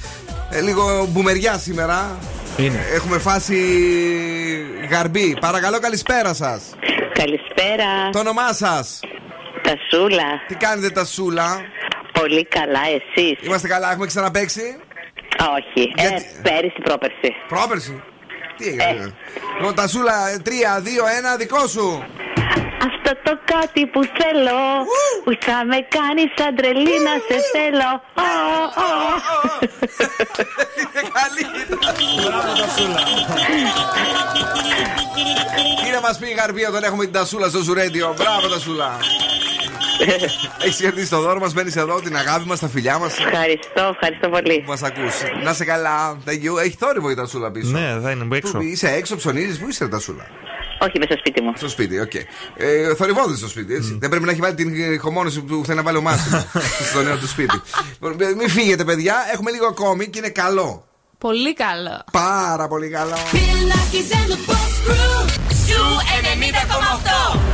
[0.51, 2.19] Ε, λίγο μπουμεριά σήμερα.
[2.57, 2.87] Είναι.
[2.95, 3.57] Έχουμε φάση
[4.91, 5.37] Γαρμπή.
[5.41, 6.63] Παρακαλώ, καλησπέρα σας.
[7.13, 8.11] Καλησπέρα.
[8.13, 9.01] Το όνομά σας.
[9.63, 10.25] Τα Σούλα.
[10.49, 11.61] Τι κάνετε, τα Σούλα.
[12.13, 14.77] Πολύ καλά, εσείς; Είμαστε καλά, έχουμε ξαναπέξει.
[15.43, 15.93] Α, όχι.
[15.97, 17.35] Γιατί- Ε, πέρυσι, πρόπερσι.
[17.49, 18.03] Πρόπερση.
[18.57, 19.13] Τι έγινε.
[19.59, 22.05] Λοιπόν, τα σούλα 3, 2, 1, δικό σου.
[22.89, 24.61] Αυτό το κάτι που θέλω
[25.25, 27.91] που θα με κάνει σαν τρελή να σε θέλω.
[28.15, 28.31] Α,
[28.87, 28.91] α.
[30.79, 31.45] Είναι καλή.
[35.85, 38.15] Τι να μας πει η Γαρμπή όταν έχουμε την Τασούλα στο Zoo Radio.
[38.17, 38.97] Μπράβο, Τασούλα.
[40.63, 43.19] Έχεις κερδίσει το δώρο μας, μένει εδώ, την αγάπη μας, τα φιλιά μας.
[43.19, 44.65] Ευχαριστώ, ευχαριστώ πολύ.
[44.67, 45.15] Μας ακούς.
[45.43, 46.19] Να σε καλά.
[46.27, 46.59] Thank you.
[46.65, 47.71] Έχει θόρυβο η Τασούλα πίσω.
[47.71, 48.53] Ναι, θα είναι έξω.
[48.53, 50.27] Πού είσαι έξω, ψωνίζεις, πού είσαι, ρε, Τασούλα;
[50.85, 51.53] Όχι, μέσα στο σπίτι μου.
[51.57, 52.15] Στο σπίτι, οκ.
[52.15, 53.97] Ε, θορυβώδη στο σπίτι, έτσι.
[54.01, 56.45] Δεν πρέπει να έχει βάλει την ηχομόνωση που θέλει να βάλει ο Μάσιμο
[56.91, 57.61] στο νέο του σπίτι.
[57.93, 59.15] Λοιπόν, Μην φύγετε, παιδιά.
[59.33, 60.87] Έχουμε λίγο ακόμη και είναι καλό.
[61.19, 62.05] Πολύ καλό.
[62.13, 63.17] Πάρα πολύ καλό.
[63.31, 65.29] Πιλάκης and the Boss Crew
[65.67, 65.83] Σου
[67.37, 67.53] 90,8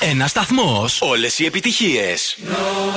[0.00, 1.00] Ένα σταθμός.
[1.00, 2.36] Όλες οι επιτυχίες.
[2.44, 2.92] No,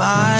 [0.00, 0.39] my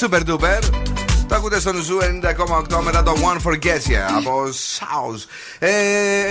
[0.00, 0.62] super duper.
[1.28, 1.98] Το ακούτε στον Zoo
[2.70, 4.44] 90,8 μετά το One for Getsia από
[4.78, 5.24] South.
[5.58, 5.70] Ε,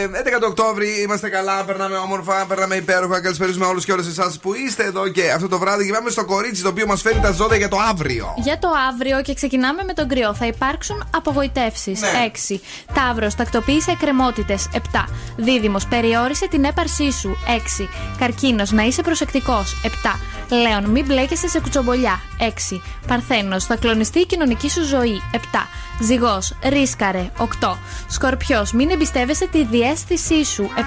[0.07, 3.21] 11 το Οκτώβρη, είμαστε καλά, περνάμε όμορφα, περνάμε υπέροχα.
[3.21, 5.85] Καλησπερίζουμε όλους και όλες εσάς που είστε εδώ και αυτό το βράδυ.
[5.85, 8.33] Και πάμε στο κορίτσι το οποίο μας φέρει τα ζώδια για το αύριο.
[8.37, 10.33] Για το αύριο και ξεκινάμε με τον Κριό.
[10.33, 12.01] Θα υπάρξουν απογοητεύσεις.
[12.01, 12.09] Ναι.
[12.09, 12.61] 6.
[12.93, 14.69] Ταύρος, τακτοποίησε εκκρεμότητες.
[14.73, 14.79] 7.
[15.37, 17.37] Δίδυμος, περιόρισε την έπαρσή σου.
[17.47, 17.89] 6.
[18.19, 19.81] Καρκίνος, να είσαι προσεκτικός.
[19.83, 20.19] 7.
[20.49, 22.21] Λέων, μην μπλέκεσαι σε κουτσομπολιά.
[22.39, 22.81] 6.
[23.07, 25.21] Παρθένος, θα κλονιστεί η κοινωνική σου ζωή.
[25.31, 25.37] 7.
[26.01, 27.31] Ζυγός, ρίσκαρε.
[27.37, 27.77] 8.
[28.07, 30.69] Σκορπιός, μην εμπιστεύεσαι τη διαίσθησή σου.
[30.75, 30.81] 7.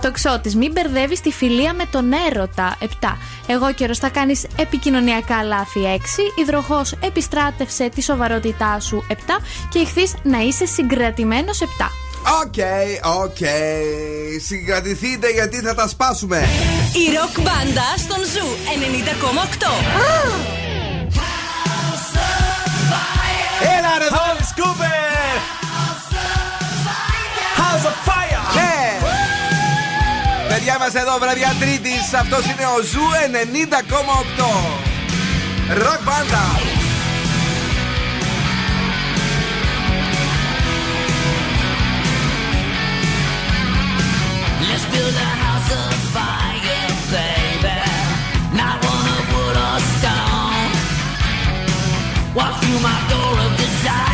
[0.00, 2.76] Τοξότης, μην μπερδεύεις τη φιλία με τον έρωτα.
[2.80, 3.18] 7.
[3.46, 5.80] Αιγόκερως, θα κάνεις επικοινωνιακά λάθη.
[5.84, 6.22] 6.
[6.40, 9.04] Υδροχόος, επιστράτευσε τη σοβαρότητά σου.
[9.08, 9.14] 7.
[9.68, 11.60] Και Ιχθύς να είσαι συγκρατημένος.
[11.60, 11.90] 7.
[12.42, 12.54] OK,
[13.22, 13.36] OK.
[14.46, 16.38] Συγκρατηθείτε γιατί θα τα σπάσουμε.
[16.92, 18.46] Η ροκ μπάντα στον Zoo
[20.50, 20.53] 90,8.
[23.96, 25.36] Έλα ρε, Alice Cooper!
[27.60, 28.40] House of Fire!
[28.54, 28.76] Ναι!
[30.48, 31.94] Παιδιά είμαστε εδώ βραδιά Τρίτη.
[32.18, 33.06] Αυτό είναι ο Zoo
[35.76, 35.82] 90,8.
[35.82, 36.44] Ροκ μπάντα.
[44.68, 47.78] Let's build a house of fire, baby.
[48.60, 50.72] Not one of wood or stone.
[52.38, 54.13] Walk through my door of desire,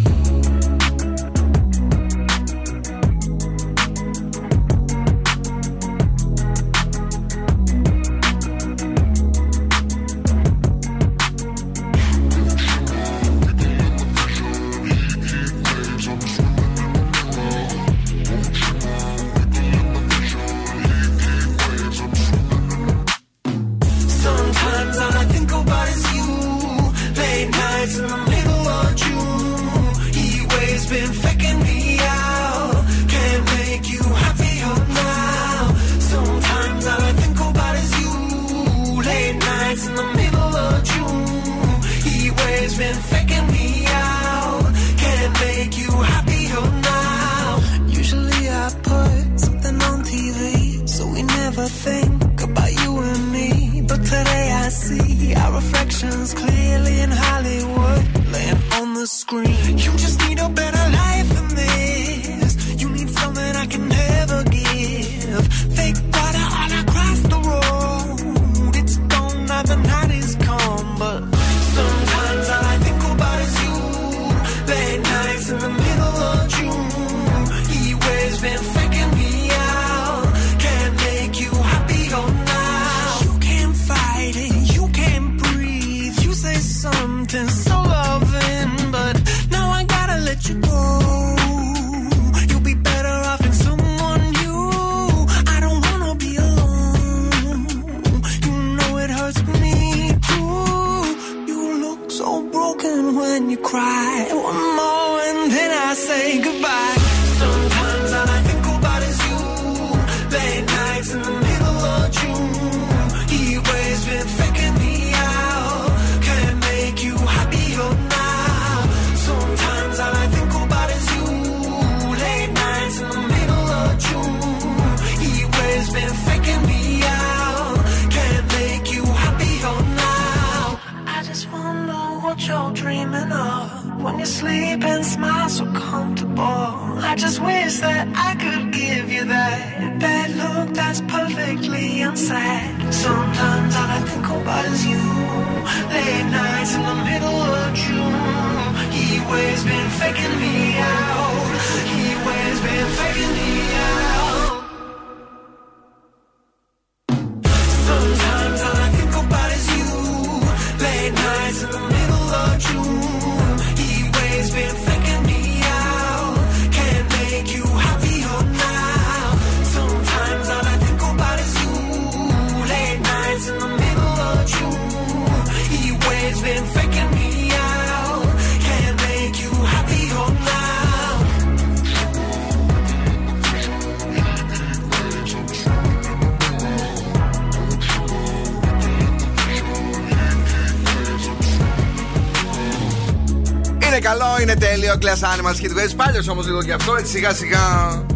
[194.01, 194.93] Καλό, είναι τέλειο.
[195.01, 195.95] Glass Animals Hit Waves.
[195.95, 198.10] Πάλιο όμως λίγο και αυτό, έτσι σιγά σιγά.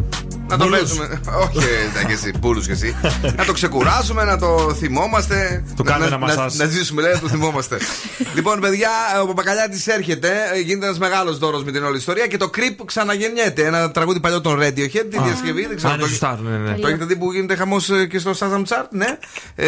[0.58, 0.80] Να το Μπούλους.
[0.80, 1.20] παίζουμε.
[1.44, 1.58] Όχι,
[1.96, 2.96] εντάξει, εσύ, πούλου κι εσύ.
[3.38, 5.64] να το ξεκουράσουμε, να το θυμόμαστε.
[5.76, 6.56] Το να, κάνουμε να, ένα να, μασάζ.
[6.58, 7.78] να ζήσουμε, λέει, να το θυμόμαστε.
[8.36, 8.90] λοιπόν, παιδιά,
[9.22, 10.30] ο Παπακαλιάτη έρχεται.
[10.56, 13.66] ε, Γίνεται ένας μεγάλος δώρος με την όλη ιστορία και το Creep ξαναγεννιέται.
[13.66, 15.22] Ένα τραγούδι παλιό των Radiohead, τη Α.
[15.24, 15.66] διασκευή.
[15.68, 16.78] Δεν ξέρω Α, αν είναι το- σωστά, ναι, ναι.
[16.78, 19.18] Το έχετε δει που γίνεται χαμός και στο Shazam Chart, ναι.
[19.56, 19.68] Ε,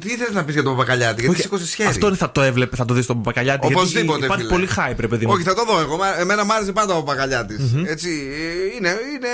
[0.00, 1.88] τι θες να πεις για τον Παπακαλιάτη, γιατί Όχι, σήκωσε χέρι.
[1.88, 3.58] Αυτό θα το έβλεπε, θα το δεις στον Παπακαλιάτη.
[3.66, 4.24] γιατί Οπωσδήποτε.
[4.24, 4.54] Υπάρχει φίλε.
[4.54, 5.32] πολύ hype, ρε παιδί μου.
[5.34, 5.96] Όχι, θα το δω εγώ.
[5.96, 7.58] Μα- Εμένα μου άρεσε πάντα ο Παπακαλιάτης.
[7.86, 8.08] Έτσι.
[8.08, 9.28] ε, Είναι, είναι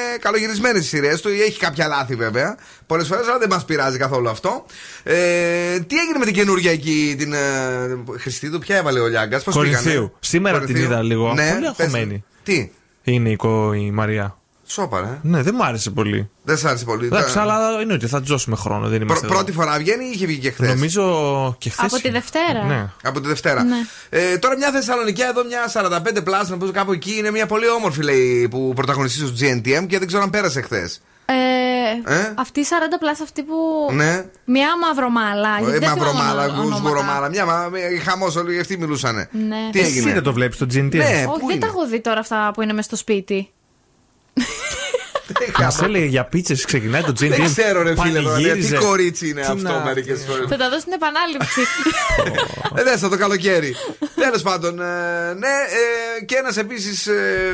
[0.47, 1.29] καλογυρισμένε οι σειρές του.
[1.29, 2.57] Έχει κάποια λάθη βέβαια.
[2.87, 4.65] Πολλές φορές, αλλά δεν μας πειράζει καθόλου αυτό.
[5.03, 5.15] Ε,
[5.81, 7.33] τι έγινε με την καινούργια εκεί, την.
[7.33, 7.39] Ε,
[8.19, 9.43] Χριστίδου, ποια έβαλε ο Λιάγκας.
[9.45, 10.13] Πώς Κορινθίου.
[10.21, 11.33] Σήμερα την είδα λίγο.
[11.35, 12.25] Ναι, πολύ πες- αγχωμένη.
[12.43, 12.71] Τι;
[13.03, 14.37] Είναι η, κο- η Μαρία.
[14.69, 15.19] Σόπα, ε.
[15.23, 16.31] Ναι, δεν μ' άρεσε πολύ.
[16.43, 17.07] Δεν σ' άρεσε πολύ.
[17.07, 18.81] Εντάξει, Τα- αλλά εννοείται, θα τζώσουμε χρόνο.
[18.89, 19.35] Δεν Πρω- είμαστε εδώ.
[19.35, 21.03] πρώτη φορά βγαίνει ή είχε βγει και χθες; Νομίζω
[21.59, 21.93] και χθες.
[21.93, 22.65] Από τη Δευτέρα.
[22.67, 22.89] Ναι.
[23.03, 23.63] Από τη Δευτέρα.
[23.65, 23.77] Ναι.
[24.11, 27.69] Ε, τώρα μια Θεσσαλονικιά εδώ, μια 45 plus, να πω κάπου εκεί, είναι μια πολύ
[27.69, 31.01] όμορφη λέει που πρωταγωνιστεί στο GNTM και δεν ξέρω αν πέρασε χθες.
[31.29, 31.35] Ε,
[32.15, 33.55] Ε; Αυτή η 40 plus αυτή που.
[33.93, 34.25] Ναι.
[34.45, 35.59] Μια μαυρομάλα.
[35.61, 36.89] Ε, δεν θυμάμαι Μαυρομάλα, ονόματα.
[36.89, 37.29] γουρομάλα.
[37.29, 37.71] Μια μα-
[38.05, 39.29] χαμός, όλοι αυτοί μιλούσανε.
[39.49, 39.57] Ναι.
[39.73, 40.95] Τι Εσύ έγινε; δεν το βλέπεις το GNT.
[40.95, 43.51] Ναι, Όχι, πού δεν είναι; τα έχω δει τώρα αυτά που είναι μες στο σπίτι.
[45.59, 48.75] Μα έλεγε για πίτσες, ξεκινάει το Τζιν Δεν ξέρω, ρε φίλε, τώρα, πανηγύριζε.
[48.77, 50.45] τι κορίτσι είναι Τι αυτό να- μερικές φορές.
[50.49, 51.61] Θα τα δώσει την επανάληψη.
[52.79, 53.75] Ε, δεν θα το καλοκαίρι.
[54.15, 54.85] Τέλος πάντων, ε,
[55.39, 55.55] ναι,
[56.19, 57.09] ε, και ένας επίσης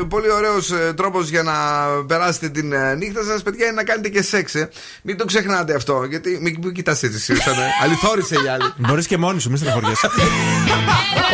[0.09, 1.53] πολύ ωραίος τρόπος για να
[2.07, 4.55] περάσετε την ε, νύχτα σας, παιδιά, είναι να κάνετε και σεξ.
[4.55, 4.69] ε.
[5.03, 6.07] Μην το ξεχνάτε αυτό.
[6.09, 8.73] Γιατί μην, μην κοιτάς έτσι, εσύ, σαν, ε, αληθόρισε οι άλλοι.
[8.77, 10.07] Μπορείς και μόνη σου, μην στεναχωριέσαι.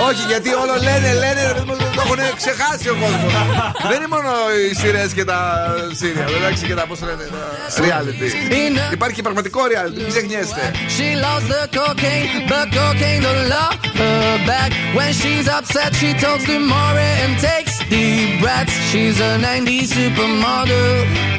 [0.09, 3.29] Όχι, γιατί όλο λένε, λένε, ρε, παιδί μου, το έχουν ξεχάσει ο κόσμο.
[3.91, 5.39] Δεν είναι μόνο οι σειρέ και τα
[5.99, 7.43] σύρια, εντάξει, και τα πώ λένε, τα
[7.87, 8.27] reality.
[8.99, 10.63] Υπάρχει και πραγματικό reality, μην ξεχνιέστε.
[10.97, 14.71] She loves the cocaine, but cocaine don't love her back.
[14.97, 18.77] When she's upset, she talks to Maury and takes deep breaths.
[18.91, 21.39] She's a 90s supermodel.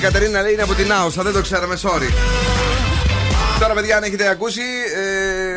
[0.00, 2.10] Κατερίνα λέει είναι από την Άουσα, δεν το ξέραμε, sorry.
[3.60, 4.60] Τώρα, παιδιά, αν έχετε ακούσει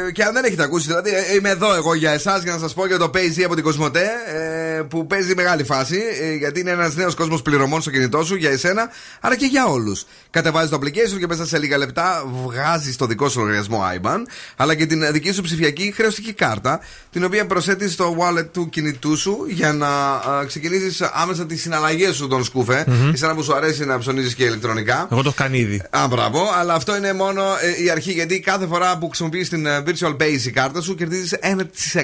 [0.08, 2.60] ε, και αν δεν έχετε ακούσει, δηλαδή ε, είμαι εδώ εγώ για εσάς για να
[2.60, 6.60] σας πω για το Payz από την Κοσμοτέ ε, που παίζει μεγάλη φάση ε, γιατί
[6.60, 8.90] είναι ένας νέος κόσμος πληρωμών στο κινητό σου για εσένα
[9.20, 10.06] αλλά και για όλους.
[10.30, 14.20] Κατεβάζεις το application και μέσα σε λίγα λεπτά βγάζεις το δικό σου λογαριασμό IBAN
[14.56, 16.80] αλλά και την δική σου ψηφιακή χρεωστική κάρτα
[17.12, 19.88] την οποία προσθέτεις στο wallet του κινητού σου για να
[20.48, 23.10] ξεκινήσεις άμεσα τις συναλλαγές σου τον σκουφε Μμμ.
[23.14, 25.08] Εσένα που σου αρέσει να ψωνίζεις και ηλεκτρονικά.
[25.12, 25.82] Εγώ το έχω κάνει ήδη.
[25.90, 29.66] Α, μπράβο, αλλά αυτό είναι μόνο ε, η αρχή γιατί κάθε φορά που χρησιμοποιείς την
[29.66, 31.36] ε, Virtual Base κάρτα σου κερδίζεις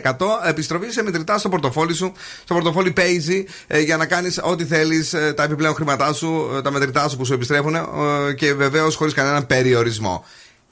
[0.09, 0.11] 1%
[0.47, 2.11] επιστροφή σε μετρητά στο πορτοφόλι σου,
[2.43, 6.71] στο πορτοφόλι Paisy ε, για να κάνεις ό,τι θέλεις, τα επιπλέον χρήματά σου, ε, τα
[6.71, 7.81] μετρητά σου που σου επιστρέφουν ε,
[8.35, 10.25] και βεβαίως χωρίς κανέναν περιορισμό.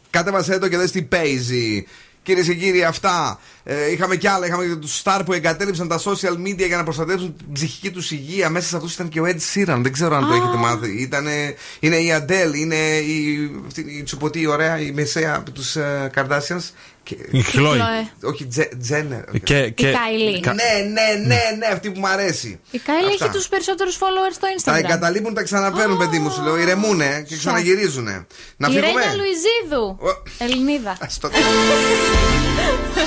[0.09, 1.83] Κάτεβασέ το και δες τι Paisy.
[2.27, 3.39] Κυρίες και κύριοι, αυτά.
[3.63, 4.45] Ε, είχαμε κι άλλα.
[4.45, 8.11] Είχαμε και τους Star που εγκατέλειψαν τα social media για να προστατεύσουν την ψυχική τους
[8.11, 8.49] υγεία.
[8.49, 9.79] Μέσα σε αυτούς ήταν και ο Ed Sheeran.
[9.81, 11.01] Δεν ξέρω αν το έχετε μάθει.
[11.01, 15.75] Ήτανε, είναι η Adele, είναι η, αυτή, η τσουποτή, η ωραία, η μεσαία από τους
[15.77, 16.69] uh, Kardashians.
[16.96, 17.77] Και, Η Chloe.
[18.23, 19.39] όχι, Τζε- Jenner.
[19.43, 19.87] Και, και...
[19.87, 20.41] Η Kylie.
[20.45, 20.53] Ναι,
[20.91, 22.59] ναι, ναι, ναι, αυτή που μου αρέσει.
[22.71, 23.25] Η Kylie Αυτά.
[23.25, 24.77] έχει τους περισσότερους followers στο Τα Instagram.
[24.83, 26.57] εγκαταλείπουν, τα ξαναπαίρνουν, παιδί μου, σου λέω.
[26.57, 28.25] Ηρεμούνε και ξαναγυρίζουνε.
[28.57, 28.91] Να η φύγουμε.
[29.01, 29.97] Ρένια Λουιζίδου.
[30.37, 30.97] Ελληνίδα.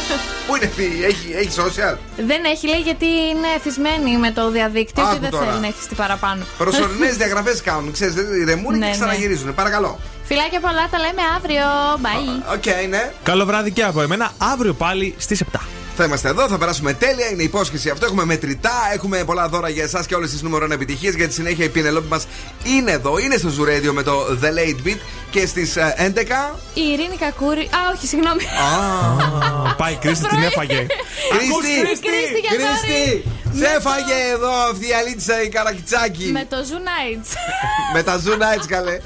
[0.04, 0.14] Στο-
[0.46, 5.02] Πού είναι αυτή, έχει, έχει social; Δεν έχει, λέει, γιατί είναι εθισμένη με το διαδίκτυο
[5.04, 5.44] Άκου και δεν τώρα.
[5.44, 6.44] θέλει να έχει τι παραπάνω.
[6.58, 8.90] Προσωρινές διαγραφές κάνουν, ξέρεις, ηρεμούν Ναι, και ναι.
[8.90, 9.54] ξαναγυρίζουν.
[9.54, 9.98] Παρακαλώ.
[10.24, 11.64] Φιλάκια πολλά, τα λέμε αύριο.
[12.02, 12.54] Bye.
[12.54, 13.12] OK, ναι.
[13.22, 14.32] Καλό βράδυ και από εμένα.
[14.38, 15.60] Αύριο πάλι στις 7.
[16.02, 17.30] Θα είμαστε εδώ, θα περάσουμε τέλεια.
[17.30, 18.06] Είναι υπόσχεση αυτό.
[18.06, 21.14] Έχουμε μετρητά, έχουμε πολλά δώρα για εσάς και όλες τις νούμερο επιτυχίες.
[21.14, 22.26] Για τη συνέχεια η Πηνελόπη μας
[22.64, 24.98] είναι εδώ, είναι στο Zoo Radio με το The Late Beat
[25.30, 26.56] και στις 11.
[26.74, 27.60] Η Ειρήνη Κακούρη.
[27.60, 28.42] Α, όχι, συγγνώμη.
[29.76, 30.86] Πάει η Κρίστη, την έφαγε.
[31.30, 31.74] Κρίστη!
[32.08, 33.24] Κρίστη, για Κρίστη!
[33.52, 36.24] Με Σε το- έφαγε εδώ αυτή η αλήτσα η καρακιτσάκι.
[36.32, 37.28] Με το Zoo Nights.
[37.94, 38.92] Με τα Zoo Nights καλέ.
[38.92, 39.00] Ε,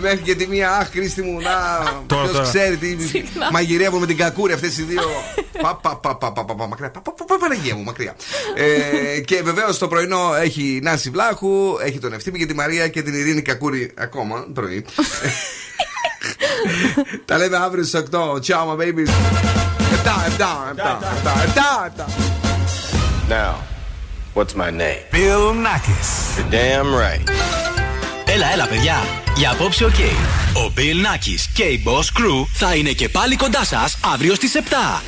[0.00, 1.50] μέχρι και τη μία, αχ, Κρίστη μου, να.
[2.06, 2.48] Τώρα, Ποιος τώρα.
[2.48, 2.86] ξέρει τι.
[2.88, 3.50] Συγγνώμη.
[3.52, 5.02] Μαγειρεύουν με την κακούρη αυτές οι δύο.
[5.82, 6.90] Πα, πα, πα, πα, πα, πα, πα, μακριά.
[6.90, 8.16] Πα, πα, πα, πα, Παναγία μου, μακριά.
[8.56, 13.02] Ε, και βεβαίως το πρωινό έχει Νάση Βλάχου, έχει τον Ευθύμη και τη Μαρία και
[13.02, 14.84] την Ειρήνη Κακούρη ακόμα πρωί.
[17.24, 18.18] Τα λέμε αύριο στις 8.
[18.18, 19.08] Ciao, my babies.
[19.92, 20.98] 7, 7, 7, 7,
[21.46, 22.06] 7, 7.
[23.28, 23.54] Now,
[24.34, 25.02] what's my name?
[25.10, 26.10] Bill Nackis.
[26.36, 27.28] You're damn right.
[28.26, 28.96] Έλα, έλα, παιδιά.
[29.36, 29.94] Για απόψε, οκ.
[30.54, 34.54] Ο Bill Nackis και η Boss Crew θα είναι και πάλι κοντά σας αύριο στις
[34.54, 35.02] 7.